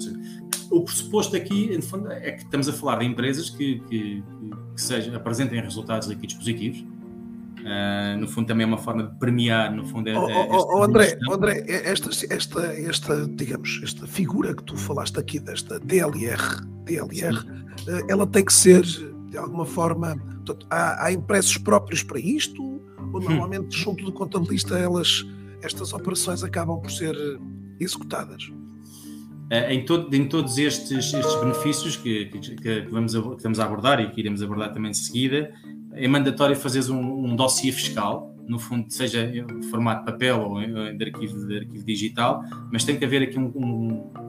O 0.70 0.82
pressuposto 0.82 1.34
aqui, 1.34 1.80
fundo, 1.80 2.12
é 2.12 2.32
que 2.32 2.42
estamos 2.42 2.68
a 2.68 2.74
falar 2.74 2.98
de 2.98 3.06
empresas 3.06 3.48
que, 3.48 3.80
que, 3.88 4.22
que 4.74 4.82
seja, 4.82 5.16
apresentem 5.16 5.58
resultados 5.62 6.06
líquidos 6.06 6.34
positivos. 6.34 6.84
Uh, 7.66 8.16
no 8.20 8.28
fundo 8.28 8.46
também 8.46 8.62
é 8.62 8.66
uma 8.66 8.78
forma 8.78 9.02
de 9.02 9.18
premiar, 9.18 9.74
no 9.74 9.84
fundo 9.84 10.08
é, 10.08 10.16
oh, 10.16 10.24
oh, 10.24 10.78
oh 10.78 10.82
André, 10.84 11.18
André, 11.28 11.64
esta, 11.66 12.10
esta, 12.32 12.60
esta, 12.80 13.26
digamos, 13.26 13.80
esta 13.82 14.06
figura 14.06 14.54
que 14.54 14.62
tu 14.62 14.76
falaste 14.76 15.18
aqui 15.18 15.40
desta 15.40 15.80
DLR, 15.80 16.64
DLR, 16.84 17.36
uh, 17.36 18.06
ela 18.08 18.24
tem 18.24 18.44
que 18.44 18.52
ser 18.52 18.84
de 18.84 19.36
alguma 19.36 19.66
forma, 19.66 20.16
portanto, 20.16 20.64
há, 20.70 21.06
há 21.06 21.12
impressos 21.12 21.58
próprios 21.58 22.04
para 22.04 22.20
isto 22.20 22.62
ou 23.12 23.20
hum. 23.20 23.24
normalmente 23.24 23.76
hum. 23.76 23.80
junto 23.80 24.04
do 24.04 24.12
contabilista 24.12 24.78
elas, 24.78 25.26
estas 25.60 25.92
operações 25.92 26.44
acabam 26.44 26.80
por 26.80 26.92
ser 26.92 27.16
executadas? 27.80 28.44
Uh, 28.44 29.70
em, 29.70 29.84
todo, 29.84 30.14
em, 30.14 30.28
todos 30.28 30.56
estes, 30.56 31.12
estes 31.12 31.34
benefícios 31.40 31.96
que, 31.96 32.26
que, 32.26 32.54
que, 32.54 32.80
vamos 32.92 33.12
que 33.12 33.28
estamos 33.36 33.58
a 33.58 33.64
abordar 33.64 34.00
e 34.00 34.08
que 34.10 34.20
iremos 34.20 34.40
abordar 34.40 34.72
também 34.72 34.92
de 34.92 34.98
seguida, 34.98 35.52
é 35.96 36.06
mandatório 36.06 36.54
fazeres 36.54 36.88
um, 36.88 37.00
um 37.00 37.34
dossiê 37.34 37.72
fiscal, 37.72 38.34
no 38.46 38.58
fundo, 38.58 38.86
seja 38.92 39.24
em 39.24 39.62
formato 39.64 40.04
papel 40.04 40.40
ou 40.40 40.60
de 40.60 41.04
arquivo, 41.04 41.46
de 41.48 41.58
arquivo 41.58 41.84
digital, 41.84 42.42
mas 42.72 42.84
tem 42.84 42.96
que 42.96 43.04
haver 43.04 43.22
aqui 43.22 43.38
um, 43.38 43.52
um 43.56 44.26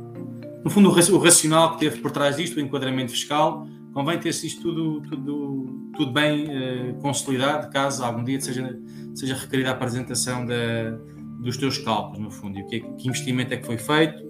no 0.63 0.71
fundo, 0.71 0.89
o 0.89 1.17
racional 1.19 1.73
que 1.73 1.79
teve 1.79 2.01
por 2.01 2.11
trás 2.11 2.35
disto, 2.35 2.57
o 2.57 2.59
enquadramento 2.59 3.11
fiscal, 3.11 3.65
convém 3.93 4.19
ter 4.19 4.29
isto 4.29 4.61
tudo, 4.61 5.01
tudo, 5.09 5.91
tudo 5.95 6.11
bem 6.11 6.45
uh, 6.45 6.93
consolidado, 6.95 7.71
caso 7.71 8.03
algum 8.03 8.23
dia 8.23 8.39
seja, 8.41 8.77
seja 9.15 9.35
requerida 9.35 9.69
a 9.69 9.71
apresentação 9.71 10.45
da, 10.45 10.91
dos 11.39 11.55
teus 11.57 11.77
cálculos, 11.77 12.19
no 12.19 12.29
fundo, 12.29 12.59
e 12.59 12.63
o 12.63 12.67
que, 12.67 12.75
é, 12.75 12.79
que 12.79 13.07
investimento 13.07 13.53
é 13.53 13.57
que 13.57 13.65
foi 13.65 13.77
feito. 13.77 14.21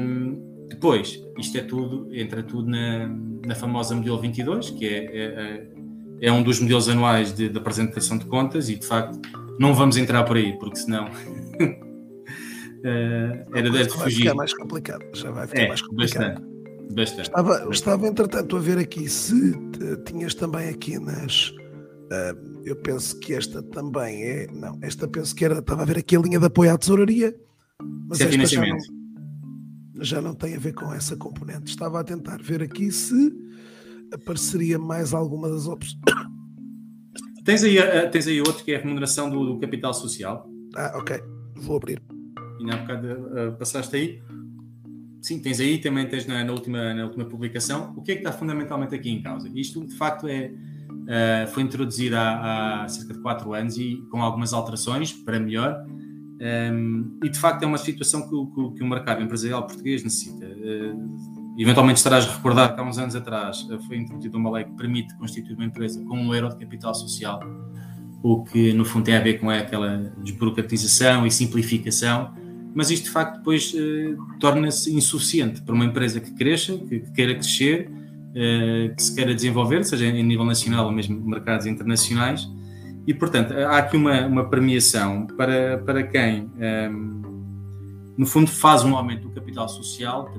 Um, 0.00 0.66
depois, 0.68 1.22
isto 1.38 1.58
é 1.58 1.60
tudo, 1.60 2.08
entra 2.12 2.42
tudo 2.42 2.70
na, 2.70 3.08
na 3.46 3.54
famosa 3.54 3.94
modelo 3.94 4.18
22, 4.18 4.70
que 4.70 4.86
é, 4.86 5.04
é, 5.04 5.68
é 6.20 6.32
um 6.32 6.42
dos 6.42 6.60
modelos 6.60 6.88
anuais 6.88 7.32
de, 7.32 7.48
de, 7.48 7.58
apresentação 7.58 8.18
de 8.18 8.24
contas 8.26 8.68
e 8.68 8.76
de 8.76 8.86
facto 8.86 9.20
não 9.58 9.74
vamos 9.74 9.96
entrar 9.96 10.24
por 10.24 10.36
aí, 10.36 10.58
porque 10.58 10.76
senão 10.76 11.06
uh, 11.06 11.10
era 13.54 13.70
de 13.70 13.88
fugir. 13.88 13.98
Vai 13.98 14.10
ficar 14.10 14.34
mais 14.34 14.54
complicado, 14.54 15.04
já 15.12 15.30
vai 15.30 15.46
ficar 15.46 15.62
é, 15.62 15.68
mais 15.68 15.82
complicado. 15.82 16.34
Bastante. 16.34 16.56
Bastante. 16.94 17.22
Estava, 17.22 17.68
estava, 17.70 18.06
entretanto, 18.06 18.56
a 18.56 18.60
ver 18.60 18.78
aqui 18.78 19.08
se 19.08 19.52
tinhas 20.04 20.34
também 20.34 20.68
aqui 20.68 20.98
nas. 20.98 21.48
Uh, 21.50 22.62
eu 22.64 22.76
penso 22.76 23.18
que 23.18 23.34
esta 23.34 23.62
também 23.62 24.22
é. 24.22 24.46
Não, 24.52 24.78
esta 24.82 25.08
penso 25.08 25.34
que 25.34 25.44
era. 25.44 25.58
Estava 25.58 25.82
a 25.82 25.84
ver 25.84 25.98
aqui 25.98 26.16
a 26.16 26.20
linha 26.20 26.38
de 26.38 26.46
apoio 26.46 26.72
à 26.72 26.78
tesouraria. 26.78 27.34
Mas 28.08 28.20
é 28.20 28.24
esta 28.24 28.46
já 28.46 28.66
não, 28.66 28.78
já 30.00 30.22
não 30.22 30.34
tem 30.34 30.54
a 30.54 30.58
ver 30.58 30.74
com 30.74 30.92
essa 30.92 31.16
componente. 31.16 31.70
Estava 31.70 32.00
a 32.00 32.04
tentar 32.04 32.40
ver 32.40 32.62
aqui 32.62 32.90
se 32.92 33.34
apareceria 34.12 34.78
mais 34.78 35.12
alguma 35.12 35.48
das 35.48 35.66
opções. 35.66 35.98
Tens 37.44 37.62
aí, 37.62 37.78
uh, 37.78 38.10
tens 38.10 38.26
aí 38.26 38.40
outro 38.40 38.64
que 38.64 38.72
é 38.72 38.76
a 38.76 38.80
remuneração 38.80 39.30
do, 39.30 39.54
do, 39.54 39.60
capital 39.60 39.94
social. 39.94 40.50
Ah, 40.74 40.94
ok. 40.96 41.16
Vou 41.54 41.76
abrir. 41.76 42.02
E 42.60 42.64
na 42.64 42.76
bocado 42.78 43.06
uh, 43.06 43.56
passaste 43.56 43.94
aí. 43.94 44.22
Sim, 45.22 45.40
tens 45.40 45.60
aí, 45.60 45.78
também 45.78 46.08
tens 46.08 46.26
na, 46.26 46.44
na, 46.44 46.52
última, 46.52 46.92
na 46.92 47.04
última 47.04 47.24
publicação. 47.24 47.94
O 47.96 48.02
que 48.02 48.12
é 48.12 48.14
que 48.16 48.20
está 48.20 48.32
fundamentalmente 48.32 48.94
aqui 48.94 49.10
em 49.10 49.22
causa? 49.22 49.48
Isto, 49.54 49.86
de 49.86 49.94
facto, 49.94 50.26
é, 50.26 50.50
uh, 50.50 51.46
foi 51.52 51.62
introduzido 51.62 52.16
há, 52.16 52.82
há, 52.82 52.88
cerca 52.88 53.14
de 53.14 53.20
4 53.20 53.54
anos 53.54 53.78
e 53.78 53.96
com 54.10 54.22
algumas 54.22 54.52
alterações 54.52 55.12
para 55.12 55.38
melhor. 55.38 55.84
Um, 55.88 56.44
ehm, 56.44 57.18
e, 57.24 57.28
de 57.28 57.38
facto, 57.38 57.62
é 57.62 57.66
uma 57.66 57.78
situação 57.78 58.22
que, 58.22 58.54
que, 58.54 58.74
que 58.74 58.82
o 58.82 58.86
mercado 58.86 59.22
empresarial 59.22 59.66
português 59.66 60.02
necessita. 60.02 60.46
Uh, 60.46 61.45
Eventualmente 61.58 61.96
estarás 61.96 62.26
a 62.26 62.32
recordar 62.32 62.74
que 62.74 62.80
há 62.80 62.84
uns 62.84 62.98
anos 62.98 63.16
atrás 63.16 63.66
foi 63.86 63.96
introduzida 63.96 64.36
uma 64.36 64.50
lei 64.50 64.64
que 64.64 64.72
permite 64.72 65.16
constituir 65.16 65.54
uma 65.54 65.64
empresa 65.64 66.04
com 66.04 66.18
um 66.18 66.34
euro 66.34 66.50
de 66.50 66.56
capital 66.56 66.94
social, 66.94 67.40
o 68.22 68.44
que 68.44 68.72
no 68.74 68.84
fundo 68.84 69.04
tem 69.04 69.16
a 69.16 69.20
ver 69.20 69.40
com 69.40 69.48
aquela 69.48 70.12
desburocratização 70.22 71.26
e 71.26 71.30
simplificação, 71.30 72.34
mas 72.74 72.90
isto 72.90 73.04
de 73.04 73.10
facto 73.10 73.38
depois 73.38 73.72
eh, 73.74 74.14
torna-se 74.38 74.94
insuficiente 74.94 75.62
para 75.62 75.74
uma 75.74 75.86
empresa 75.86 76.20
que 76.20 76.34
cresça, 76.34 76.76
que, 76.76 77.00
que 77.00 77.12
queira 77.12 77.34
crescer, 77.34 77.90
eh, 78.34 78.92
que 78.94 79.02
se 79.02 79.14
queira 79.14 79.34
desenvolver, 79.34 79.82
seja 79.84 80.04
em 80.04 80.22
nível 80.22 80.44
nacional 80.44 80.84
ou 80.84 80.92
mesmo 80.92 81.18
mercados 81.26 81.64
internacionais, 81.64 82.46
e 83.06 83.14
portanto 83.14 83.54
há 83.54 83.78
aqui 83.78 83.96
uma, 83.96 84.26
uma 84.26 84.44
premiação 84.50 85.26
para, 85.26 85.78
para 85.78 86.02
quem. 86.02 86.50
Ehm, 86.58 87.22
no 88.18 88.26
fundo, 88.26 88.50
faz 88.50 88.82
um 88.82 88.96
aumento 88.96 89.28
do 89.28 89.30
capital 89.30 89.68
social 89.68 90.30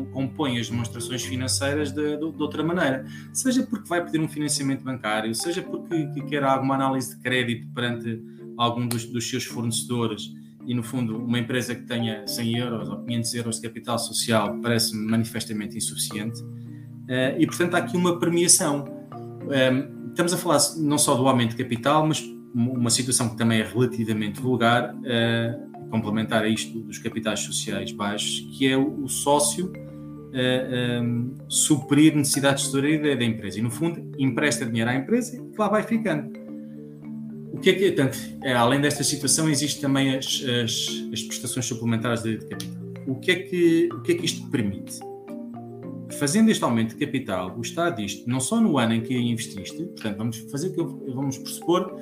compõe 0.00 0.58
as 0.58 0.68
demonstrações 0.68 1.22
financeiras 1.24 1.92
de, 1.92 2.16
de, 2.16 2.32
de, 2.32 2.42
outra 2.42 2.62
maneira. 2.62 3.04
Seja 3.32 3.62
porque 3.62 3.88
vai 3.88 4.04
pedir 4.04 4.20
um 4.20 4.28
financiamento 4.28 4.82
bancário, 4.82 5.34
seja 5.34 5.62
porque 5.62 6.06
quer 6.28 6.44
alguma 6.44 6.74
análise 6.74 7.16
de 7.16 7.22
crédito 7.22 7.68
perante 7.74 8.20
algum 8.56 8.86
dos, 8.86 9.04
dos 9.04 9.28
seus 9.28 9.44
fornecedores 9.44 10.32
e, 10.66 10.74
no 10.74 10.82
fundo, 10.82 11.16
uma 11.16 11.38
empresa 11.38 11.74
que 11.74 11.82
tenha 11.82 12.26
100 12.26 12.56
euros 12.58 12.88
ou 12.88 13.02
500 13.04 13.34
euros 13.34 13.56
de 13.56 13.62
capital 13.62 13.98
social 13.98 14.58
parece-me 14.62 15.10
manifestamente 15.10 15.76
insuficiente. 15.76 16.40
Uh, 16.42 17.38
e, 17.38 17.46
portanto, 17.46 17.74
há 17.74 17.78
aqui 17.78 17.96
uma 17.96 18.18
premiação. 18.18 18.84
Ehm, 19.50 20.10
estamos 20.10 20.32
a 20.32 20.36
falar 20.36 20.60
não 20.78 20.96
só 20.96 21.14
do 21.14 21.26
aumento 21.26 21.56
de 21.56 21.56
capital, 21.56 22.06
mas 22.06 22.22
uma 22.54 22.90
situação 22.90 23.30
que 23.30 23.36
também 23.36 23.60
é 23.60 23.64
relativamente 23.64 24.40
vulgar. 24.40 24.94
Complementar 25.92 26.42
a 26.42 26.48
isto 26.48 26.80
dos 26.80 26.96
capitais 26.96 27.40
sociais 27.40 27.92
baixos, 27.92 28.40
que 28.56 28.66
é 28.66 28.76
o, 28.78 29.04
o 29.04 29.08
sócio 29.10 29.66
uh, 29.66 29.72
eh, 30.32 31.00
um, 31.02 31.04
ehm, 31.04 31.34
suprir 31.48 32.16
necessidades 32.16 32.64
de 32.64 32.70
tesouraria 32.70 33.14
da 33.14 33.24
empresa. 33.24 33.58
E, 33.58 33.62
no 33.62 33.70
fundo, 33.70 34.10
empresta 34.18 34.64
dinheiro 34.64 34.88
à 34.88 34.94
empresa 34.94 35.36
e 35.36 35.58
lá 35.58 35.68
vai 35.68 35.82
ficando. 35.82 36.32
O 37.52 37.58
que 37.58 37.68
é 37.68 37.72
que, 37.74 37.92
tanto, 37.92 38.18
é, 38.42 38.54
além 38.54 38.80
desta 38.80 39.04
situação, 39.04 39.50
existe 39.50 39.82
também 39.82 40.16
as, 40.16 40.42
as, 40.64 40.88
as 41.12 41.22
prestações 41.22 41.66
suplementares 41.66 42.22
de, 42.22 42.38
de, 42.38 42.46
capital. 42.46 42.82
O 43.06 43.16
que, 43.16 43.30
é 43.30 43.34
que, 43.34 43.88
o 43.92 44.00
que 44.00 44.12
é 44.12 44.14
que 44.14 44.24
isto 44.24 44.50
permite? 44.50 44.98
Fazendo 46.18 46.50
este 46.50 46.64
aumento 46.64 46.96
de 46.96 47.04
capital, 47.04 47.54
o 47.54 47.60
Estado 47.60 47.96
diz 47.96 48.24
não 48.26 48.40
só 48.40 48.58
no 48.58 48.78
ano 48.78 48.94
em 48.94 49.02
que 49.02 49.14
investiste, 49.14 49.84
portanto, 49.84 50.16
vamos 50.16 50.38
fazer 50.50 50.70
que 50.70 50.80
eu, 50.80 50.88
vamos 51.14 51.36
pressupor 51.36 51.94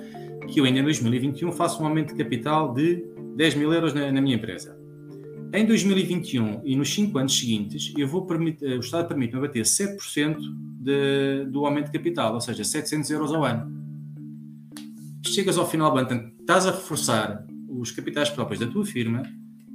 que 0.48 0.60
eu 0.60 0.64
ainda 0.64 0.80
em 0.80 0.84
2021 0.84 1.52
faço 1.52 1.82
um 1.82 1.86
aumento 1.86 2.14
de 2.14 2.22
capital 2.22 2.72
de 2.72 3.04
10 3.40 3.54
mil 3.54 3.72
euros 3.72 3.94
na, 3.94 4.12
na 4.12 4.20
minha 4.20 4.36
empresa. 4.36 4.78
Em 5.54 5.64
2021 5.64 6.60
e 6.62 6.76
nos 6.76 6.92
5 6.92 7.18
anos 7.18 7.38
seguintes, 7.38 7.90
eu 7.96 8.06
vou 8.06 8.26
permitir, 8.26 8.66
o 8.66 8.80
Estado 8.80 9.08
permite-me 9.08 9.38
abater 9.38 9.64
7% 9.64 10.36
de, 10.78 11.46
do 11.46 11.64
aumento 11.64 11.86
de 11.86 11.92
capital, 11.92 12.34
ou 12.34 12.40
seja, 12.42 12.62
700 12.62 13.10
euros 13.10 13.32
ao 13.32 13.42
ano. 13.42 13.80
Chegas 15.24 15.56
ao 15.56 15.66
final 15.66 15.90
do 15.90 15.98
ano, 16.00 16.32
estás 16.38 16.66
a 16.66 16.70
reforçar 16.70 17.46
os 17.66 17.90
capitais 17.90 18.28
próprios 18.28 18.60
da 18.60 18.66
tua 18.66 18.84
firma, 18.84 19.22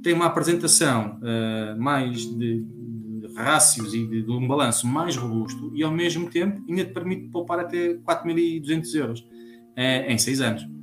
tem 0.00 0.12
uma 0.12 0.26
apresentação 0.26 1.18
uh, 1.18 1.76
mais 1.76 2.20
de, 2.20 2.62
de 2.62 3.34
rácios 3.34 3.92
e 3.94 4.06
de, 4.06 4.22
de, 4.22 4.30
um 4.30 4.46
balanço 4.46 4.86
mais 4.86 5.16
robusto 5.16 5.72
e, 5.74 5.82
ao 5.82 5.90
mesmo 5.90 6.30
tempo, 6.30 6.64
ainda 6.68 6.84
te 6.84 6.92
permite 6.92 7.30
poupar 7.30 7.58
até 7.58 7.94
4.200 7.94 8.94
euros 8.94 9.20
uh, 9.22 10.08
em 10.08 10.16
6 10.16 10.40
anos. 10.40 10.75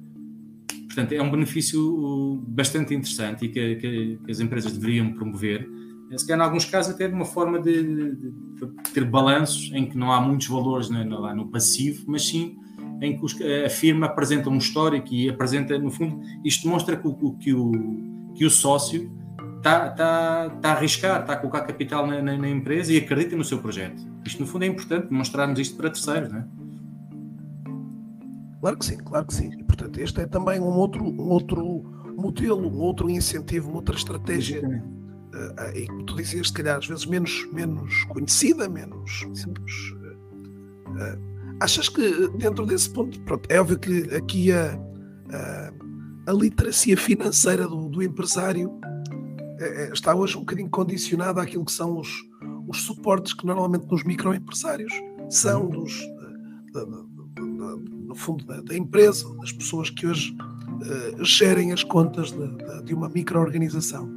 Portanto, 0.93 1.12
é 1.13 1.21
um 1.21 1.32
benefício 1.32 2.43
bastante 2.47 2.93
interessante 2.93 3.45
e 3.45 3.49
que, 3.49 3.75
que, 3.75 4.19
que 4.23 4.32
as 4.32 4.39
empresas 4.39 4.71
deveriam 4.73 5.12
promover. 5.12 5.67
Eh, 6.12 6.17
se 6.17 6.27
calhar, 6.27 6.45
em 6.45 6.47
alguns 6.47 6.65
casos, 6.65 6.93
até 6.93 7.08
de 7.08 7.13
uma 7.15 7.25
forma 7.25 7.60
de, 7.60 7.82
de, 7.82 8.15
de 8.15 8.91
ter 8.93 9.03
balanços 9.03 9.71
em 9.73 9.88
que 9.88 9.97
não 9.97 10.12
há 10.12 10.21
muitos 10.21 10.47
valores 10.47 10.89
no, 10.89 11.03
no, 11.03 11.36
no 11.36 11.47
passivo, 11.47 12.03
mas 12.08 12.27
sim 12.27 12.58
em 13.01 13.17
que 13.17 13.25
os, 13.25 13.36
a 13.65 13.69
firma 13.69 14.06
apresenta 14.06 14.49
um 14.49 14.58
histórico 14.58 15.08
e 15.12 15.29
apresenta, 15.29 15.77
no 15.77 15.91
fundo, 15.91 16.21
isto 16.45 16.63
demonstra 16.63 16.95
que 16.95 17.08
o, 17.08 17.34
que 17.34 17.53
o, 17.53 17.71
que 18.36 18.45
o 18.45 18.49
sócio 18.49 19.12
está, 19.58 19.88
está, 19.88 20.51
está 20.56 20.69
a 20.69 20.73
arriscar, 20.73 21.21
está 21.21 21.34
a 21.34 21.38
colocar 21.38 21.62
capital 21.62 22.06
na, 22.06 22.21
na, 22.21 22.38
na, 22.38 22.49
empresa 22.49 22.93
e 22.93 22.97
acredita 22.97 23.36
no 23.36 23.43
seu 23.43 23.58
projeto. 23.58 24.01
Isto, 24.25 24.41
no 24.41 24.47
fundo, 24.47 24.63
é 24.63 24.67
importante 24.67 25.10
demonstrarmos 25.10 25.60
isto 25.60 25.75
para 25.75 25.89
terceiros, 25.89 26.32
não 26.32 26.39
é? 26.39 26.62
Claro 28.63 28.78
que 28.78 28.86
sim, 28.86 28.95
claro 28.95 29.26
que 29.26 29.34
sim. 29.34 29.49
E, 29.60 29.63
portanto, 29.65 29.97
este 29.99 30.21
é 30.21 30.26
também 30.26 30.58
um 30.58 30.78
outro, 30.78 31.04
um 31.04 31.28
outro 31.32 31.84
modelo, 32.15 32.65
um 32.65 32.80
outro 32.80 33.10
incentivo, 33.10 33.67
uma 33.67 33.80
outra 33.80 33.93
estratégia. 33.93 34.65
Uh, 34.65 35.78
e 35.78 35.86
como 35.86 36.06
tu 36.06 36.15
dizias, 36.15 36.47
se 36.47 36.54
calhar 36.54 36.78
às 36.78 36.88
vezes 36.88 37.06
menos, 37.06 37.45
menos 37.52 38.06
conhecida, 38.06 38.69
menos. 38.69 39.26
menos 39.26 39.91
uh, 40.88 41.58
achas 41.60 41.89
que 41.89 42.30
dentro 42.38 42.65
desse 42.65 42.89
ponto, 42.89 43.19
pronto, 43.23 43.52
é 43.52 43.60
óbvio 43.60 43.78
que 43.78 44.15
aqui 44.15 44.54
a, 44.54 44.80
a, 45.30 46.32
a 46.32 46.32
literacia 46.32 46.95
financeira 46.95 47.67
do, 47.67 47.89
do 47.89 48.02
empresário 48.02 48.71
está 49.91 50.15
hoje 50.15 50.38
um 50.38 50.41
bocadinho 50.41 50.69
condicionada 50.69 51.41
àquilo 51.41 51.65
que 51.65 51.71
são 51.71 51.99
os, 51.99 52.10
os 52.69 52.84
suportes 52.84 53.34
que 53.34 53.45
normalmente 53.45 53.86
nos 53.91 54.06
microempresários 54.06 54.93
são 55.30 55.63
uhum. 55.63 55.69
dos, 55.69 56.02
no 58.13 58.15
fundo, 58.15 58.45
da, 58.45 58.62
da 58.62 58.78
empresa, 58.78 59.28
das 59.38 59.52
pessoas 59.52 59.89
que 59.89 60.06
hoje 60.06 60.36
uh, 60.39 61.26
gerem 61.26 61.73
as 61.73 61.84
contas 61.84 62.32
de, 62.32 62.47
de, 62.47 62.84
de 62.84 62.93
uma 62.93 63.10
microorganização. 63.10 64.08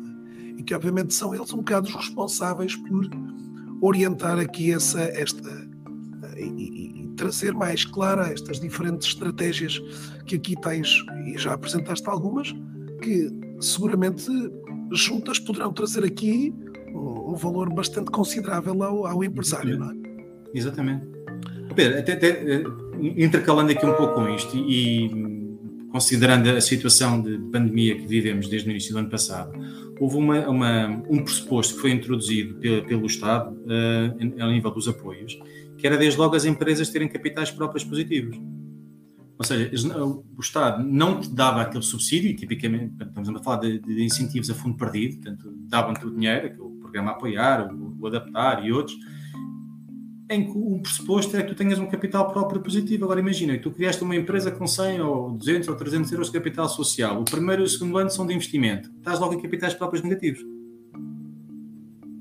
E 0.58 0.62
que, 0.62 0.74
obviamente, 0.74 1.14
são 1.14 1.34
eles 1.34 1.52
um 1.52 1.58
bocado 1.58 1.88
os 1.88 1.94
responsáveis 1.94 2.76
por 2.76 3.08
orientar 3.80 4.38
aqui 4.38 4.72
essa, 4.72 5.00
esta, 5.00 5.48
uh, 5.48 6.38
e, 6.38 7.04
e, 7.04 7.08
trazer 7.16 7.54
mais 7.54 7.86
clara 7.86 8.30
estas 8.30 8.60
diferentes 8.60 9.08
estratégias 9.08 9.80
que 10.26 10.36
aqui 10.36 10.54
tens 10.60 11.02
e 11.24 11.38
já 11.38 11.54
apresentaste 11.54 12.06
algumas, 12.06 12.54
que 13.00 13.30
seguramente 13.58 14.30
juntas 14.92 15.38
poderão 15.38 15.72
trazer 15.72 16.04
aqui 16.04 16.54
um, 16.88 17.30
um 17.30 17.34
valor 17.34 17.72
bastante 17.72 18.10
considerável 18.10 18.82
ao, 18.82 19.06
ao 19.06 19.24
empresário, 19.24 19.78
não 19.78 19.90
é? 19.90 19.94
Exatamente. 20.52 21.06
Pedro, 21.74 21.98
até, 21.98 22.12
até, 22.12 22.28
eh, 22.28 22.64
intercalando 23.00 23.72
aqui 23.72 23.84
um 23.84 23.94
pouco 23.94 24.14
com 24.14 24.28
isto 24.28 24.56
e, 24.56 25.10
considerando 25.90 26.50
a 26.50 26.60
situação 26.60 27.22
de 27.22 27.38
pandemia 27.50 27.96
que 27.96 28.06
vivemos 28.06 28.48
desde 28.48 28.68
o 28.68 28.70
início 28.70 28.92
do 28.92 28.98
ano 28.98 29.10
passado, 29.10 29.52
houve 29.98 30.16
uma, 30.16 30.48
uma, 30.48 31.02
um 31.08 31.22
pressuposto 31.22 31.74
que 31.74 31.80
foi 31.80 31.90
introduzido 31.92 32.54
pelo, 32.56 32.84
pelo 32.84 33.06
Estado 33.06 33.54
uh, 33.54 34.46
nível 34.50 34.70
dos 34.70 34.88
apoios, 34.88 35.38
que 35.78 35.86
era 35.86 35.96
desde 35.96 36.18
logo 36.18 36.36
as 36.36 36.44
empresas 36.44 36.90
terem 36.90 37.08
capitais 37.08 37.50
próprios 37.50 37.84
positivos. 37.84 38.38
Ou 39.38 39.44
seja, 39.44 39.70
o 40.36 40.40
Estado 40.40 40.82
não 40.82 41.20
te 41.20 41.28
dava 41.28 41.60
aquele 41.60 41.82
subsídio, 41.82 42.34
tipicamente, 42.34 42.94
estamos 42.98 43.28
a 43.28 43.42
falar 43.42 43.60
de, 43.60 43.78
de 43.80 44.02
incentivos 44.02 44.48
a 44.48 44.54
fundo 44.54 44.76
perdido, 44.76 45.16
portanto, 45.16 45.52
davam-te 45.68 46.06
o 46.06 46.10
dinheiro, 46.10 46.56
o 46.64 46.70
programa 46.80 47.10
a 47.10 47.14
apoiar, 47.14 47.70
o, 47.70 47.96
o 48.00 48.06
adaptar 48.06 48.64
e 48.64 48.72
outros, 48.72 48.96
em 50.28 50.44
que 50.44 50.58
o 50.58 50.80
pressuposto 50.80 51.36
é 51.36 51.42
que 51.42 51.48
tu 51.48 51.54
tenhas 51.54 51.78
um 51.78 51.86
capital 51.86 52.30
próprio 52.32 52.60
positivo. 52.60 53.04
Agora 53.04 53.20
imagina, 53.20 53.56
tu 53.58 53.70
criaste 53.70 54.02
uma 54.02 54.16
empresa 54.16 54.50
com 54.50 54.66
100 54.66 55.00
ou 55.00 55.30
200 55.30 55.68
ou 55.68 55.76
300 55.76 56.12
euros 56.12 56.26
de 56.28 56.32
capital 56.32 56.68
social. 56.68 57.20
O 57.20 57.24
primeiro 57.24 57.62
e 57.62 57.64
o 57.64 57.68
segundo 57.68 57.96
ano 57.98 58.10
são 58.10 58.26
de 58.26 58.34
investimento. 58.34 58.90
Estás 58.98 59.20
logo 59.20 59.34
em 59.34 59.40
capitais 59.40 59.74
próprios 59.74 60.02
negativos. 60.02 60.44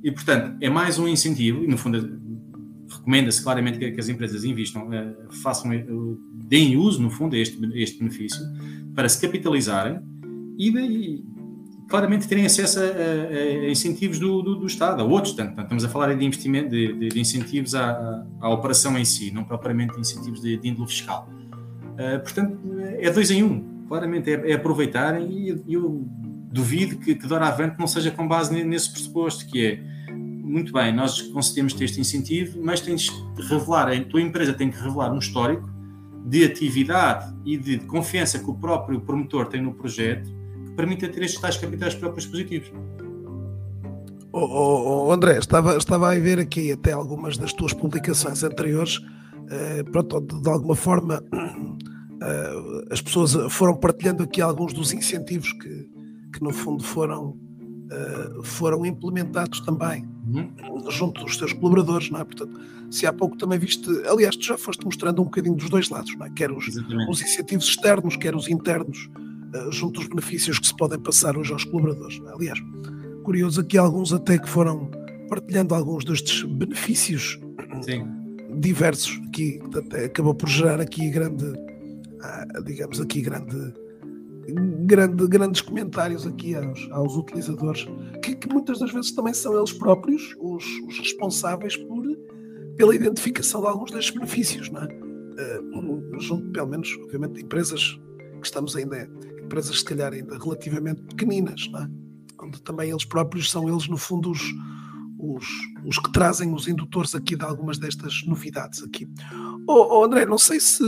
E, 0.04 0.12
portanto, 0.12 0.56
é 0.62 0.70
mais 0.70 1.00
um 1.00 1.08
incentivo, 1.08 1.64
e 1.64 1.68
no 1.68 1.80
fundo 1.80 2.22
recomenda-se 2.88 3.42
claramente 3.44 3.80
que, 3.80 3.92
que, 3.92 4.00
as 4.00 4.08
empresas 4.08 4.44
investam, 4.44 4.88
uh, 4.88 5.34
façam, 5.42 5.72
uh, 5.72 6.20
deem 6.48 6.78
uso, 6.78 7.02
no 7.02 7.10
fundo, 7.10 7.36
a 7.36 7.40
este, 7.40 7.58
este 7.74 7.98
benefício, 7.98 8.40
para 8.94 9.10
se 9.10 9.20
capitalizarem 9.20 10.00
e, 10.60 10.72
de, 10.72 11.24
claramente 11.88 12.28
terem 12.28 12.46
acesso 12.46 12.80
a, 12.80 12.84
a, 12.84 13.68
a 13.68 13.70
incentivos 13.70 14.20
do, 14.20 14.42
do, 14.42 14.56
do, 14.56 14.66
Estado, 14.66 15.02
a 15.02 15.06
outros, 15.06 15.34
tanto, 15.34 15.60
estamos 15.62 15.84
a 15.84 15.90
falar 15.90 16.14
de 16.16 16.26
investimento, 16.26 16.70
de, 16.70 16.94
de, 16.94 17.10
de 17.10 17.20
incentivos 17.20 17.76
à, 17.76 18.26
à, 18.42 18.50
operação 18.50 18.98
em 18.98 19.06
si, 19.06 19.32
não 19.32 19.44
propriamente 19.44 19.94
de 19.94 20.00
incentivos 20.00 20.42
de, 20.42 20.58
de 20.58 20.68
índole 20.68 20.88
fiscal. 20.88 21.30
Uh, 21.94 22.20
portanto, 22.22 22.60
é 23.00 23.10
dois 23.12 23.32
em 23.32 23.44
um, 23.44 23.86
claramente 23.88 24.32
é, 24.32 24.52
é 24.52 24.54
aproveitarem 24.54 25.32
e 25.32 25.74
eu 25.74 26.06
duvido 26.52 26.98
que, 26.98 27.16
que 27.16 27.28
doravante 27.28 27.78
não 27.78 27.88
seja 27.88 28.12
com 28.12 28.28
base 28.28 28.64
nesse 28.64 28.92
pressuposto, 28.92 29.46
que 29.46 29.66
é 29.66 29.80
muito 30.12 30.72
bem, 30.72 30.94
nós 30.94 31.22
concedemos-te 31.22 31.84
este 31.84 32.00
incentivo, 32.00 32.60
mas 32.64 32.80
tens 32.80 33.10
de 33.36 33.42
revelar, 33.42 33.90
a 33.90 34.04
tua 34.06 34.22
empresa 34.22 34.54
tem 34.54 34.72
que 34.72 34.78
revelar 34.78 35.12
um 35.12 35.20
histórico 35.20 35.70
de 36.26 36.44
atividade 36.44 37.36
e 37.46 37.58
de 37.58 37.80
confiança 37.80 38.40
que 38.40 38.50
o 38.50 38.54
próprio 38.54 39.02
promotor 39.02 39.48
tem 39.48 39.62
no 39.62 39.74
projeto 39.74 40.34
permita 40.76 41.08
ter 41.08 41.24
estes 41.24 41.40
tais 41.40 41.58
capitais 41.58 41.96
próprios 41.96 42.26
positivos. 42.26 42.72
Oh, 44.32 44.40
oh, 44.40 45.08
oh, 45.08 45.12
André, 45.14 45.38
estava, 45.38 45.78
estava 45.78 46.12
a 46.12 46.20
ver 46.20 46.40
aqui 46.40 46.72
até 46.72 46.92
algumas 46.92 47.38
das 47.38 47.54
tuas 47.54 47.72
publicações 47.72 48.44
anteriores, 48.44 49.00
eh, 49.50 49.84
pronto, 49.84 50.20
de, 50.20 50.42
de, 50.42 50.50
alguma 50.50 50.76
forma 50.76 51.24
eh, 52.22 52.86
as 52.92 53.02
pessoas 53.02 53.34
foram 53.54 53.78
partilhando 53.78 54.24
aqui 54.24 54.42
alguns 54.42 54.74
dos 54.74 54.92
incentivos 54.92 55.54
que, 55.54 55.90
que 56.34 56.44
no 56.44 56.52
fundo 56.52 56.84
foram, 56.84 57.38
eh, 57.90 58.42
foram 58.44 58.86
implementados 58.86 59.62
também 59.62 60.06
uhum. 60.28 60.92
junto 60.92 61.24
dos 61.24 61.38
teus 61.38 61.54
colaboradores, 61.54 62.10
não 62.10 62.20
é? 62.20 62.26
Portanto, 62.26 62.60
se 62.92 63.06
há 63.06 63.14
pouco 63.14 63.38
também 63.38 63.58
viste, 63.58 63.90
aliás, 64.06 64.36
tu 64.36 64.44
já 64.44 64.58
foste 64.58 64.84
mostrando 64.84 65.22
um 65.22 65.26
bocadinho 65.26 65.56
dos 65.56 65.70
dois 65.70 65.90
lados, 65.90 66.14
não 66.18 66.26
é? 66.26 66.30
Quer 66.32 66.52
os, 66.52 66.68
os 67.10 67.22
incentivos 67.22 67.66
externos, 67.66 68.18
quer 68.18 68.36
os 68.36 68.50
internos, 68.50 69.10
junto 69.72 70.00
dos 70.00 70.10
benefícios 70.10 70.60
que 70.60 70.68
se 70.68 70.76
podem 70.76 71.00
passar 71.00 71.38
hoje 71.38 71.52
aos 71.54 71.64
colaboradores. 71.64 72.22
Aliás, 72.28 72.60
curioso 73.24 73.62
aqui 73.62 73.78
alguns 73.78 74.14
até 74.14 74.38
que 74.38 74.50
foram 74.50 74.90
partilhando 75.30 75.74
alguns 75.74 76.06
destes 76.06 76.44
benefícios 76.44 77.40
Sim. 77.82 78.08
diversos 78.60 79.20
que 79.34 79.60
até 79.76 80.06
acabou 80.06 80.36
por 80.36 80.48
gerar 80.48 80.80
aqui 80.80 81.10
grande, 81.10 81.46
ah, 82.22 82.46
digamos 82.64 83.02
aqui 83.02 83.22
grande, 83.22 83.74
grande 84.86 85.28
grandes 85.28 85.62
comentários 85.62 86.28
aqui 86.28 86.56
aos, 86.56 86.88
aos 86.92 87.16
utilizadores 87.16 87.88
que, 88.22 88.36
que, 88.36 88.48
muitas 88.48 88.80
das 88.80 88.92
vezes 88.92 89.12
também 89.14 89.34
são 89.34 89.58
eles 89.58 89.74
próprios 89.74 90.36
os, 90.40 90.64
os 90.88 91.00
responsáveis 91.00 91.76
por 91.76 92.06
pela 92.78 92.96
identificação 92.96 93.62
de 93.62 93.68
alguns 93.68 93.92
destes 93.92 94.14
benefícios, 94.14 94.70
não 94.70 94.82
é? 94.82 94.88
Uh, 94.88 96.20
junto, 96.20 96.52
pelo 96.52 96.68
menos, 96.68 96.94
obviamente, 97.04 97.34
de 97.34 97.44
empresas 97.44 98.00
que 98.40 98.46
estamos 98.46 98.76
ainda 98.76 99.10
empresas 99.46 99.80
se 99.80 99.86
calhar 99.86 100.12
ainda 100.12 100.38
relativamente 100.38 101.02
pequeninas, 101.04 101.70
é? 101.76 102.44
onde 102.44 102.62
também 102.62 102.90
eles 102.90 103.06
próprios 103.06 103.50
são 103.50 103.70
eles 103.70 103.88
no 103.88 103.98
fundo 103.98 104.32
os, 104.32 104.42
os, 105.18 105.46
os, 105.86 106.00
que 106.00 106.12
trazem 106.12 106.54
os 106.54 106.68
indutores 106.68 107.16
aqui 107.16 107.36
de 107.36 107.46
algumas 107.46 107.78
destas 107.78 108.24
novidades 108.26 108.84
aqui. 108.84 109.08
Oh, 109.68 110.00
oh 110.00 110.04
André, 110.04 110.26
não 110.26 110.38
sei 110.38 110.60
se 110.60 110.84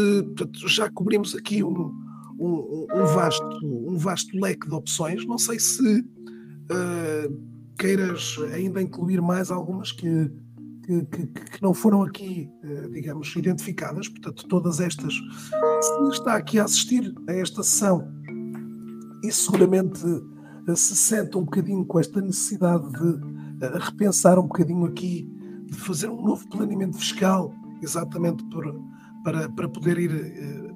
já 0.65 0.89
cobrimos 0.89 1.35
aqui 1.35 1.63
um, 1.63 1.93
um, 2.39 2.87
um, 2.93 3.05
vasto, 3.05 3.59
um 3.63 3.97
vasto 3.97 4.37
leque 4.37 4.67
de 4.67 4.73
opções, 4.73 5.25
não 5.25 5.37
sei 5.37 5.59
se 5.59 5.99
uh, 6.01 7.47
queiras 7.77 8.37
ainda 8.53 8.81
incluir 8.81 9.21
mais 9.21 9.49
algumas 9.51 9.91
que, 9.91 10.31
que, 10.85 11.05
que, 11.05 11.27
que 11.27 11.61
não 11.61 11.73
foram 11.73 12.03
aqui, 12.03 12.49
uh, 12.63 12.91
digamos, 12.91 13.33
identificadas, 13.35 14.09
portanto, 14.09 14.47
todas 14.47 14.79
estas, 14.79 15.13
se 15.13 16.09
está 16.11 16.35
aqui 16.35 16.59
a 16.59 16.65
assistir 16.65 17.13
a 17.27 17.33
esta 17.33 17.63
sessão 17.63 18.16
e 19.23 19.31
seguramente 19.31 20.03
eh, 20.67 20.75
se 20.75 20.95
sente 20.95 21.37
um 21.37 21.43
bocadinho 21.43 21.85
com 21.85 21.99
esta 21.99 22.21
necessidade 22.21 22.89
de 22.91 23.65
eh, 23.65 23.79
repensar 23.79 24.37
um 24.37 24.43
bocadinho 24.43 24.85
aqui, 24.85 25.29
de 25.65 25.77
fazer 25.77 26.09
um 26.09 26.21
novo 26.21 26.47
planeamento 26.49 26.97
fiscal, 26.97 27.53
exatamente 27.81 28.43
por, 28.45 28.63
para, 29.23 29.49
para 29.49 29.69
poder 29.69 29.97
ir 29.97 30.11
eh, 30.11 30.73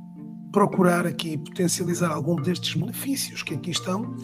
procurar 0.51 1.05
aqui 1.05 1.37
potencializar 1.37 2.11
algum 2.11 2.35
destes 2.35 2.75
benefícios 2.75 3.41
que 3.41 3.53
aqui 3.53 3.71
estão. 3.71 4.15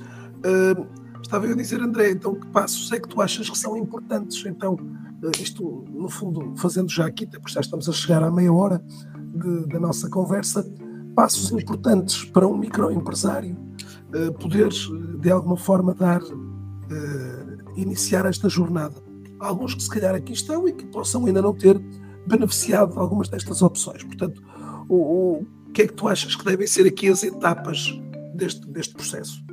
Estava 1.21 1.45
eu 1.45 1.53
a 1.53 1.55
dizer, 1.55 1.81
André, 1.81 2.11
então 2.11 2.35
que 2.35 2.47
passos 2.47 2.91
é 2.91 2.99
que 2.99 3.07
tu 3.07 3.21
achas 3.21 3.49
que 3.49 3.57
são 3.57 3.75
importantes? 3.77 4.45
Então, 4.45 4.77
isto, 5.41 5.83
no 5.89 6.09
fundo, 6.09 6.53
fazendo 6.57 6.89
já 6.89 7.05
aqui, 7.05 7.25
porque 7.25 7.51
já 7.51 7.61
estamos 7.61 7.89
a 7.89 7.91
chegar 7.91 8.23
à 8.23 8.31
meia 8.31 8.51
hora 8.53 8.81
de, 9.33 9.67
da 9.67 9.79
nossa 9.79 10.09
conversa, 10.09 10.65
passos 11.15 11.51
importantes 11.51 12.23
para 12.25 12.47
um 12.47 12.57
microempresário 12.57 13.57
uh, 14.17 14.33
poder, 14.33 14.69
de 15.19 15.31
alguma 15.31 15.57
forma, 15.57 15.93
dar, 15.93 16.21
uh, 16.21 17.57
iniciar 17.75 18.25
esta 18.25 18.49
jornada. 18.49 18.95
Há 19.39 19.47
alguns 19.47 19.75
que 19.75 19.83
se 19.83 19.89
calhar 19.89 20.15
aqui 20.15 20.33
estão 20.33 20.67
e 20.67 20.73
que 20.73 20.85
possam 20.87 21.25
ainda 21.25 21.41
não 21.41 21.53
ter 21.53 21.79
beneficiado 22.25 22.93
de 22.93 22.99
algumas 22.99 23.29
destas 23.29 23.61
opções. 23.61 24.03
Portanto, 24.03 24.41
o, 24.89 25.39
o 25.39 25.45
que 25.73 25.83
é 25.83 25.87
que 25.87 25.93
tu 25.93 26.07
achas 26.07 26.35
que 26.35 26.43
devem 26.43 26.67
ser 26.67 26.87
aqui 26.87 27.07
as 27.07 27.23
etapas 27.23 27.99
deste, 28.35 28.67
deste 28.67 28.93
processo? 28.93 29.45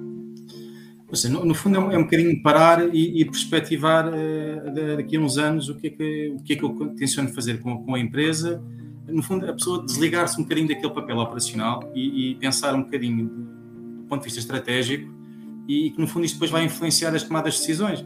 No, 1.31 1.45
no, 1.45 1.55
fundo 1.55 1.77
é 1.77 1.81
um, 1.81 1.93
é 1.93 1.99
um 1.99 2.03
bocadinho 2.03 2.43
parar 2.43 2.93
e, 2.93 3.21
e 3.21 3.25
perspectivar 3.25 4.09
uh, 4.09 4.97
daqui 4.97 5.17
a 5.17 5.21
uns 5.21 5.39
anos 5.39 5.69
o 5.69 5.77
que 5.77 5.87
é 5.87 5.91
que, 5.91 6.35
o 6.37 6.43
que, 6.43 6.53
é 6.55 6.57
que 6.57 6.65
eu 6.65 6.95
tenciono 6.97 7.29
fazer 7.29 7.61
com, 7.61 7.85
com 7.85 7.95
a 7.95 8.01
empresa. 8.01 8.61
No 9.07 9.23
fundo, 9.23 9.49
a 9.49 9.53
pessoa 9.53 9.85
desligar-se 9.85 10.41
um 10.41 10.43
bocadinho 10.43 10.67
daquele 10.67 10.93
papel 10.93 11.19
operacional 11.19 11.93
e, 11.95 12.33
e 12.33 12.35
pensar 12.37 12.75
um 12.75 12.83
bocadinho 12.83 13.31
ponto 14.15 14.21
de 14.21 14.25
vista 14.25 14.41
estratégico 14.41 15.13
e 15.67 15.91
que 15.91 16.01
no 16.01 16.07
fundo 16.07 16.25
isto 16.25 16.35
depois 16.35 16.51
vai 16.51 16.65
influenciar 16.65 17.15
as 17.15 17.23
tomadas 17.23 17.55
de 17.55 17.61
decisões. 17.61 18.05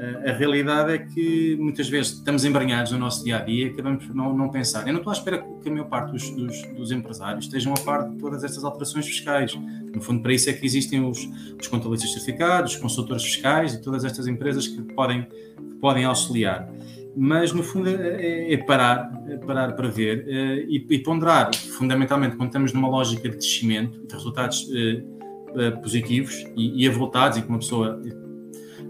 Eh, 0.00 0.30
a 0.30 0.32
realidade 0.32 0.92
é 0.92 0.98
que 0.98 1.56
muitas 1.60 1.88
vezes 1.88 2.12
estamos 2.12 2.44
embranhados 2.44 2.92
no 2.92 2.98
nosso 2.98 3.22
dia 3.22 3.36
a 3.36 3.40
dia 3.40 3.66
e 3.66 3.70
acabamos 3.70 4.06
por 4.06 4.14
não, 4.14 4.34
não 4.34 4.48
pensar. 4.48 4.86
Eu 4.86 4.92
não 4.92 5.00
estou 5.00 5.10
à 5.10 5.14
espera 5.14 5.44
que 5.62 5.68
a 5.68 5.72
maior 5.72 5.88
parte 5.88 6.12
dos, 6.12 6.30
dos, 6.30 6.62
dos, 6.74 6.90
empresários 6.90 7.44
estejam 7.44 7.74
a 7.74 7.80
par 7.80 8.08
de 8.08 8.16
todas 8.16 8.42
estas 8.42 8.64
alterações 8.64 9.06
fiscais. 9.06 9.54
No 9.94 10.00
fundo, 10.00 10.22
para 10.22 10.32
isso 10.32 10.48
é 10.48 10.54
que 10.54 10.64
existem 10.64 11.04
os, 11.04 11.28
os 11.60 11.68
contabilistas 11.68 12.12
certificados, 12.12 12.74
os 12.74 12.80
consultores 12.80 13.24
fiscais 13.24 13.74
e 13.74 13.82
todas 13.82 14.04
estas 14.04 14.26
empresas 14.26 14.66
que 14.66 14.80
podem, 14.94 15.24
que 15.24 15.74
podem 15.80 16.04
auxiliar. 16.04 16.66
Mas, 17.14 17.52
no 17.52 17.62
fundo, 17.62 17.88
é, 17.90 18.54
é 18.54 18.56
parar, 18.56 19.22
é 19.28 19.36
parar 19.36 19.72
para 19.72 19.88
ver 19.88 20.24
eh, 20.28 20.64
e, 20.68 20.86
e, 20.88 20.98
ponderar, 21.00 21.54
fundamentalmente, 21.54 22.36
quando 22.36 22.48
estamos 22.48 22.72
numa 22.72 22.88
lógica 22.88 23.28
de 23.28 23.36
crescimento, 23.36 24.06
de 24.06 24.14
resultados 24.14 24.70
eh, 24.72 25.02
uh, 25.50 25.80
positivos 25.80 26.34
e, 26.56 26.84
e 26.84 26.88
avultados 26.88 27.38
e 27.38 27.42
que 27.42 27.48
uma 27.48 27.58
pessoa 27.58 28.00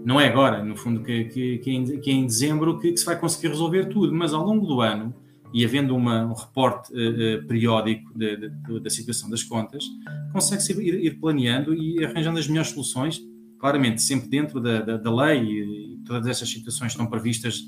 não 0.03 0.19
é 0.19 0.27
agora, 0.27 0.63
no 0.63 0.75
fundo, 0.75 1.03
que, 1.03 1.25
que, 1.25 1.57
que, 1.59 1.71
em, 1.71 1.99
que 1.99 2.11
em 2.11 2.25
dezembro 2.25 2.79
que, 2.79 2.91
que, 2.91 2.97
se 2.97 3.05
vai 3.05 3.19
conseguir 3.19 3.49
resolver 3.49 3.85
tudo, 3.85 4.13
mas 4.13 4.33
ao 4.33 4.43
longo 4.43 4.65
do 4.65 4.81
ano 4.81 5.13
e 5.53 5.65
havendo 5.65 5.95
uma, 5.95 6.25
um 6.25 6.33
reporte 6.33 6.91
uh, 6.93 7.45
periódico 7.45 8.11
de, 8.17 8.37
de, 8.37 8.49
de, 8.49 8.79
da 8.79 8.89
situação 8.89 9.29
das 9.29 9.43
contas, 9.43 9.83
consegue-se 10.31 10.71
ir, 10.81 11.05
ir, 11.05 11.19
planeando 11.19 11.73
e 11.73 12.03
arranjando 12.03 12.39
as 12.39 12.47
melhores 12.47 12.71
soluções, 12.71 13.21
claramente 13.59 14.01
sempre 14.01 14.29
dentro 14.29 14.59
da, 14.59 14.81
da, 14.81 14.97
da 14.97 15.13
lei 15.13 15.43
e, 15.43 15.93
e, 15.95 15.97
todas 16.05 16.25
essas 16.27 16.49
situações 16.49 16.93
estão 16.93 17.05
previstas 17.05 17.61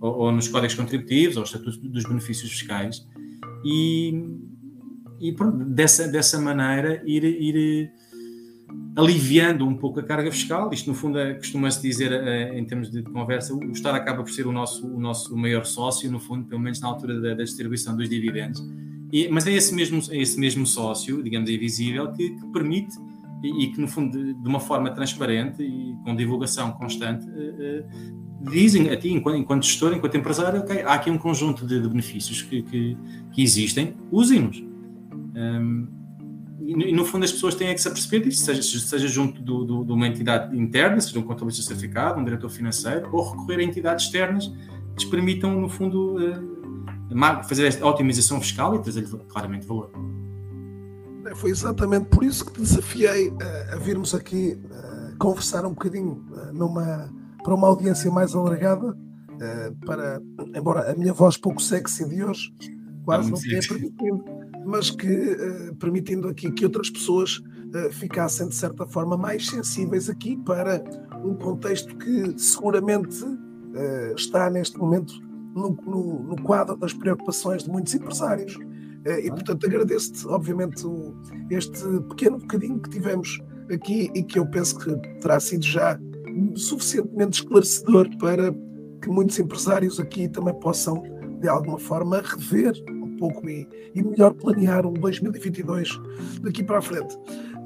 ou, 0.00 0.18
ou, 0.18 0.32
nos 0.32 0.48
códigos 0.48 0.74
contributivos 0.74 1.36
ou 1.36 1.44
estatutos 1.44 1.78
dos 1.78 2.04
benefícios 2.04 2.50
fiscais 2.50 3.06
e, 3.64 4.12
e 5.20 5.32
pronto, 5.32 5.64
dessa, 5.64 6.08
dessa 6.08 6.38
maneira 6.40 7.02
ir, 7.06 7.24
ir 7.24 7.90
aliviando 8.96 9.66
um 9.66 9.74
pouco 9.74 10.00
a 10.00 10.02
carga 10.02 10.30
fiscal. 10.30 10.70
Isto, 10.72 10.90
no 10.90 10.94
fundo, 10.94 11.18
é, 11.18 11.34
costuma-se 11.34 11.80
dizer, 11.80 12.12
é, 12.12 12.58
em 12.58 12.64
termos 12.64 12.90
de 12.90 13.02
conversa, 13.02 13.54
o 13.54 13.72
Estado 13.72 13.96
acaba 13.96 14.22
por 14.22 14.30
ser 14.30 14.46
o 14.46 14.52
nosso, 14.52 14.86
o 14.86 15.00
nosso 15.00 15.36
maior 15.36 15.64
sócio, 15.64 16.10
no 16.10 16.20
fundo, 16.20 16.46
pelo 16.46 16.60
menos 16.60 16.80
na 16.80 16.88
altura 16.88 17.20
da, 17.20 17.34
da 17.34 17.44
distribuição 17.44 17.96
dos 17.96 18.08
dividendos. 18.08 18.62
E, 19.12 19.28
mas 19.28 19.46
é 19.46 19.52
esse, 19.52 19.74
mesmo, 19.74 20.00
é 20.10 20.18
esse 20.18 20.38
mesmo 20.38 20.66
sócio, 20.66 21.22
digamos, 21.22 21.50
invisível, 21.50 22.12
que, 22.12 22.30
que 22.30 22.46
permite 22.52 22.96
e, 23.42 23.64
e, 23.64 23.72
que, 23.72 23.80
no 23.80 23.88
fundo, 23.88 24.16
de, 24.16 24.34
de, 24.34 24.48
uma 24.48 24.60
forma 24.60 24.90
transparente 24.90 25.62
e 25.62 25.94
com 26.04 26.14
divulgação 26.14 26.72
constante, 26.72 27.26
uh, 27.26 27.30
uh, 27.30 28.50
dizem 28.50 28.90
a 28.90 28.96
ti, 28.96 29.10
enquanto, 29.10 29.36
enquanto 29.38 29.64
gestor, 29.64 29.94
enquanto 29.94 30.16
empresário, 30.16 30.60
ok, 30.60 30.82
há 30.82 30.94
aqui 30.94 31.10
um 31.10 31.18
conjunto 31.18 31.66
de, 31.66 31.80
de 31.80 31.88
benefícios 31.88 32.42
que, 32.42 32.62
que, 32.62 32.96
que 33.32 33.42
existem, 33.42 33.94
usem-nos. 34.10 34.62
Um, 35.34 35.99
e, 36.70 36.92
no 36.92 37.04
fundo 37.04 37.24
as 37.24 37.32
pessoas 37.32 37.54
têm 37.54 37.68
é 37.68 37.74
que 37.74 37.80
se 37.80 37.88
aperceber 37.88 38.22
disso, 38.22 38.44
seja, 38.44 38.62
seja 38.62 39.08
junto 39.08 39.42
do, 39.42 39.64
do, 39.64 39.84
de 39.84 39.92
uma 39.92 40.06
entidade 40.06 40.56
interna, 40.56 41.00
seja 41.00 41.18
um 41.18 41.22
contabilista 41.22 41.66
certificado, 41.66 42.20
um 42.20 42.24
diretor 42.24 42.48
financeiro, 42.48 43.08
ou 43.12 43.30
recorrer 43.30 43.58
a 43.58 43.62
entidades 43.62 44.04
externas 44.06 44.46
que 44.96 45.02
lhes 45.02 45.04
permitam, 45.04 45.60
no 45.60 45.68
fundo, 45.68 46.16
uh, 46.16 47.48
fazer 47.48 47.66
esta 47.66 47.84
otimização 47.84 48.40
fiscal 48.40 48.76
e 48.76 48.78
trazer 48.80 49.02
claramente 49.28 49.66
valor. 49.66 49.90
Foi 51.34 51.50
exatamente 51.50 52.06
por 52.06 52.24
isso 52.24 52.44
que 52.44 52.52
te 52.52 52.60
desafiei 52.60 53.32
a, 53.70 53.74
a 53.74 53.78
virmos 53.78 54.14
aqui 54.14 54.58
a 54.70 55.16
conversar 55.18 55.64
um 55.64 55.70
bocadinho 55.70 56.24
numa, 56.52 57.12
para 57.42 57.54
uma 57.54 57.68
audiência 57.68 58.10
mais 58.10 58.34
alargada, 58.34 58.96
para, 59.86 60.20
embora 60.54 60.90
a 60.90 60.94
minha 60.94 61.12
voz 61.12 61.36
pouco 61.36 61.62
sexy 61.62 62.08
de 62.08 62.22
hoje 62.22 62.52
quase 63.04 63.30
não 63.30 63.38
tenha 63.38 63.60
permitido, 63.60 64.24
mas 64.64 64.90
que 64.90 65.06
uh, 65.06 65.74
permitindo 65.76 66.28
aqui 66.28 66.50
que 66.50 66.64
outras 66.64 66.90
pessoas 66.90 67.38
uh, 67.38 67.90
ficassem 67.90 68.48
de 68.48 68.54
certa 68.54 68.86
forma 68.86 69.16
mais 69.16 69.46
sensíveis 69.46 70.08
aqui 70.08 70.36
para 70.36 70.82
um 71.24 71.34
contexto 71.34 71.96
que 71.96 72.38
seguramente 72.38 73.24
uh, 73.24 74.14
está 74.16 74.50
neste 74.50 74.78
momento 74.78 75.14
no, 75.54 75.70
no, 75.84 76.22
no, 76.22 76.42
quadro 76.42 76.76
das 76.76 76.92
preocupações 76.92 77.64
de 77.64 77.70
muitos 77.70 77.94
empresários. 77.94 78.56
e 79.24 79.28
portanto 79.30 79.66
agradeço-te, 79.66 80.26
obviamente, 80.28 80.86
o, 80.86 81.14
este 81.50 81.82
pequeno 82.08 82.38
bocadinho 82.38 82.78
que 82.78 82.90
tivemos 82.90 83.40
aqui 83.72 84.10
e 84.14 84.22
que 84.22 84.38
eu 84.38 84.46
penso 84.46 84.78
que 84.78 84.96
terá 85.20 85.40
sido 85.40 85.64
já 85.64 85.98
suficientemente 86.54 87.40
esclarecedor 87.40 88.08
para 88.18 88.52
que 89.02 89.08
muitos 89.08 89.38
empresários 89.38 89.98
aqui 89.98 90.28
também 90.28 90.54
possam 90.60 91.02
de 91.40 91.48
alguma 91.48 91.78
forma 91.78 92.22
rever 92.22 92.72
pouco 93.20 93.48
e, 93.48 93.68
e 93.94 94.02
melhor 94.02 94.32
planear 94.32 94.84
um 94.86 94.94
2022 94.94 96.00
daqui 96.40 96.64
para 96.64 96.78
a 96.78 96.82
frente. 96.82 97.14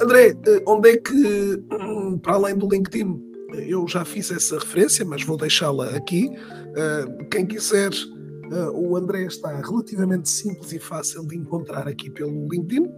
André, 0.03 0.37
eh, 0.47 0.63
onde 0.67 0.91
é 0.91 0.97
que, 0.97 1.65
hum, 1.71 2.19
para 2.19 2.35
além 2.35 2.57
do 2.57 2.69
LinkedIn, 2.69 3.23
eu 3.69 3.87
já 3.87 4.05
fiz 4.05 4.33
essa 4.33 4.59
referência, 4.59 5.05
mas 5.05 5.23
vou 5.23 5.37
deixá-la 5.37 5.91
aqui. 5.91 6.29
Eh, 6.77 7.05
quem 7.31 7.47
quiser, 7.47 7.93
eh, 7.93 8.71
o 8.75 8.97
André 8.97 9.27
está 9.27 9.57
relativamente 9.61 10.29
simples 10.29 10.73
e 10.73 10.81
fácil 10.81 11.25
de 11.25 11.37
encontrar 11.37 11.87
aqui 11.87 12.11
pelo 12.11 12.49
LinkedIn. 12.49 12.91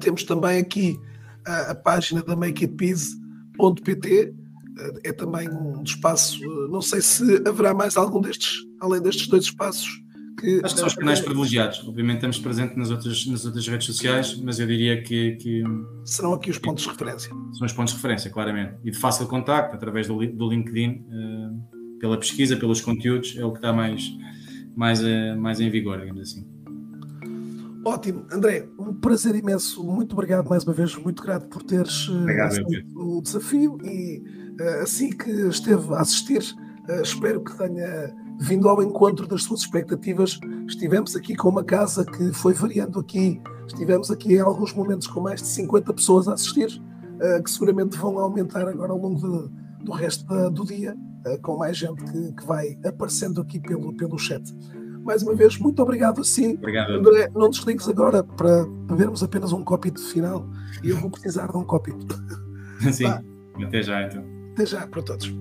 Temos 0.00 0.24
também 0.24 0.58
aqui 0.58 0.98
a, 1.46 1.70
a 1.70 1.74
página 1.76 2.24
da 2.24 2.34
makeitbiz.pt, 2.34 4.34
é 5.04 5.12
também 5.12 5.48
um 5.48 5.82
espaço. 5.82 6.40
Não 6.68 6.82
sei 6.82 7.00
se 7.00 7.42
haverá 7.46 7.74
mais 7.74 7.96
algum 7.96 8.20
destes, 8.20 8.58
além 8.80 9.00
destes 9.02 9.26
dois 9.26 9.44
espaços, 9.44 9.88
que. 10.38 10.60
Acho 10.64 10.74
que 10.74 10.80
são 10.80 10.88
os 10.88 10.94
canais 10.94 11.20
privilegiados. 11.20 11.86
Obviamente 11.86 12.16
estamos 12.16 12.38
presentes 12.38 12.76
nas 12.76 12.90
outras, 12.90 13.26
nas 13.26 13.44
outras 13.44 13.66
redes 13.68 13.86
sociais, 13.86 14.40
mas 14.42 14.58
eu 14.58 14.66
diria 14.66 15.02
que. 15.02 15.36
que 15.36 15.62
Serão 16.04 16.32
aqui 16.32 16.50
os 16.50 16.58
pontos 16.58 16.84
de 16.84 16.90
referência. 16.90 17.30
São 17.52 17.66
os 17.66 17.72
pontos 17.72 17.92
de 17.92 17.98
referência, 17.98 18.30
claramente. 18.30 18.74
E 18.84 18.90
de 18.90 18.98
fácil 18.98 19.26
contacto, 19.26 19.74
através 19.76 20.08
do, 20.08 20.14
do 20.26 20.48
LinkedIn, 20.48 20.88
uh, 20.88 21.98
pela 22.00 22.18
pesquisa, 22.18 22.56
pelos 22.56 22.80
conteúdos, 22.80 23.36
é 23.36 23.44
o 23.44 23.52
que 23.52 23.58
está 23.58 23.72
mais, 23.72 24.02
mais, 24.74 25.00
mais 25.36 25.60
em 25.60 25.70
vigor, 25.70 26.00
digamos 26.00 26.22
assim. 26.22 26.46
Ótimo, 27.84 28.26
André, 28.30 28.68
um 28.78 28.92
prazer 28.92 29.34
imenso. 29.34 29.82
Muito 29.82 30.12
obrigado 30.12 30.48
mais 30.48 30.64
uma 30.64 30.74
vez, 30.74 30.94
muito 30.96 31.22
grato 31.22 31.48
por 31.48 31.62
teres 31.62 32.08
uh, 32.08 32.26
o 32.94 33.22
desafio 33.22 33.78
e 33.82 34.22
assim 34.82 35.10
que 35.10 35.30
esteve 35.48 35.94
a 35.94 36.00
assistir, 36.00 36.42
espero 37.02 37.42
que 37.42 37.56
tenha 37.56 38.14
vindo 38.38 38.68
ao 38.68 38.82
encontro 38.82 39.26
das 39.26 39.42
suas 39.42 39.60
expectativas. 39.60 40.38
Estivemos 40.68 41.16
aqui 41.16 41.34
com 41.34 41.48
uma 41.48 41.64
casa 41.64 42.04
que 42.04 42.32
foi 42.34 42.52
variando 42.52 43.00
aqui, 43.00 43.40
estivemos 43.66 44.10
aqui 44.10 44.34
em 44.34 44.40
alguns 44.40 44.74
momentos 44.74 45.06
com 45.06 45.20
mais 45.20 45.40
de 45.40 45.48
50 45.48 45.94
pessoas 45.94 46.28
a 46.28 46.34
assistir, 46.34 46.68
que 47.42 47.50
seguramente 47.50 47.96
vão 47.96 48.18
aumentar 48.18 48.68
agora 48.68 48.92
ao 48.92 48.98
longo 48.98 49.16
de, 49.16 49.84
do 49.84 49.92
resto 49.92 50.26
da, 50.26 50.50
do 50.50 50.66
dia, 50.66 50.94
com 51.42 51.56
mais 51.56 51.78
gente 51.78 52.02
que, 52.04 52.32
que, 52.32 52.46
vai 52.46 52.78
aparecendo 52.84 53.40
aqui 53.40 53.58
pelo, 53.60 53.94
pelo 53.96 54.18
chat. 54.18 54.42
Mais 55.10 55.24
uma 55.24 55.34
vez, 55.34 55.58
muito 55.58 55.82
obrigado 55.82 56.20
assim. 56.20 56.54
Obrigado. 56.54 56.92
André, 56.92 57.28
não 57.34 57.50
desligues 57.50 57.88
agora 57.88 58.22
para 58.22 58.64
bebermos 58.64 59.24
apenas 59.24 59.52
um 59.52 59.64
copito 59.64 60.00
final 60.00 60.48
e 60.84 60.90
eu 60.90 60.96
vou 60.98 61.10
precisar 61.10 61.48
de 61.48 61.56
um 61.56 61.64
copito. 61.64 62.14
Sim, 62.92 63.08
Vá. 63.08 63.20
até 63.60 63.82
já 63.82 64.04
então. 64.04 64.24
Até 64.52 64.66
já 64.66 64.86
para 64.86 65.02
todos. 65.02 65.34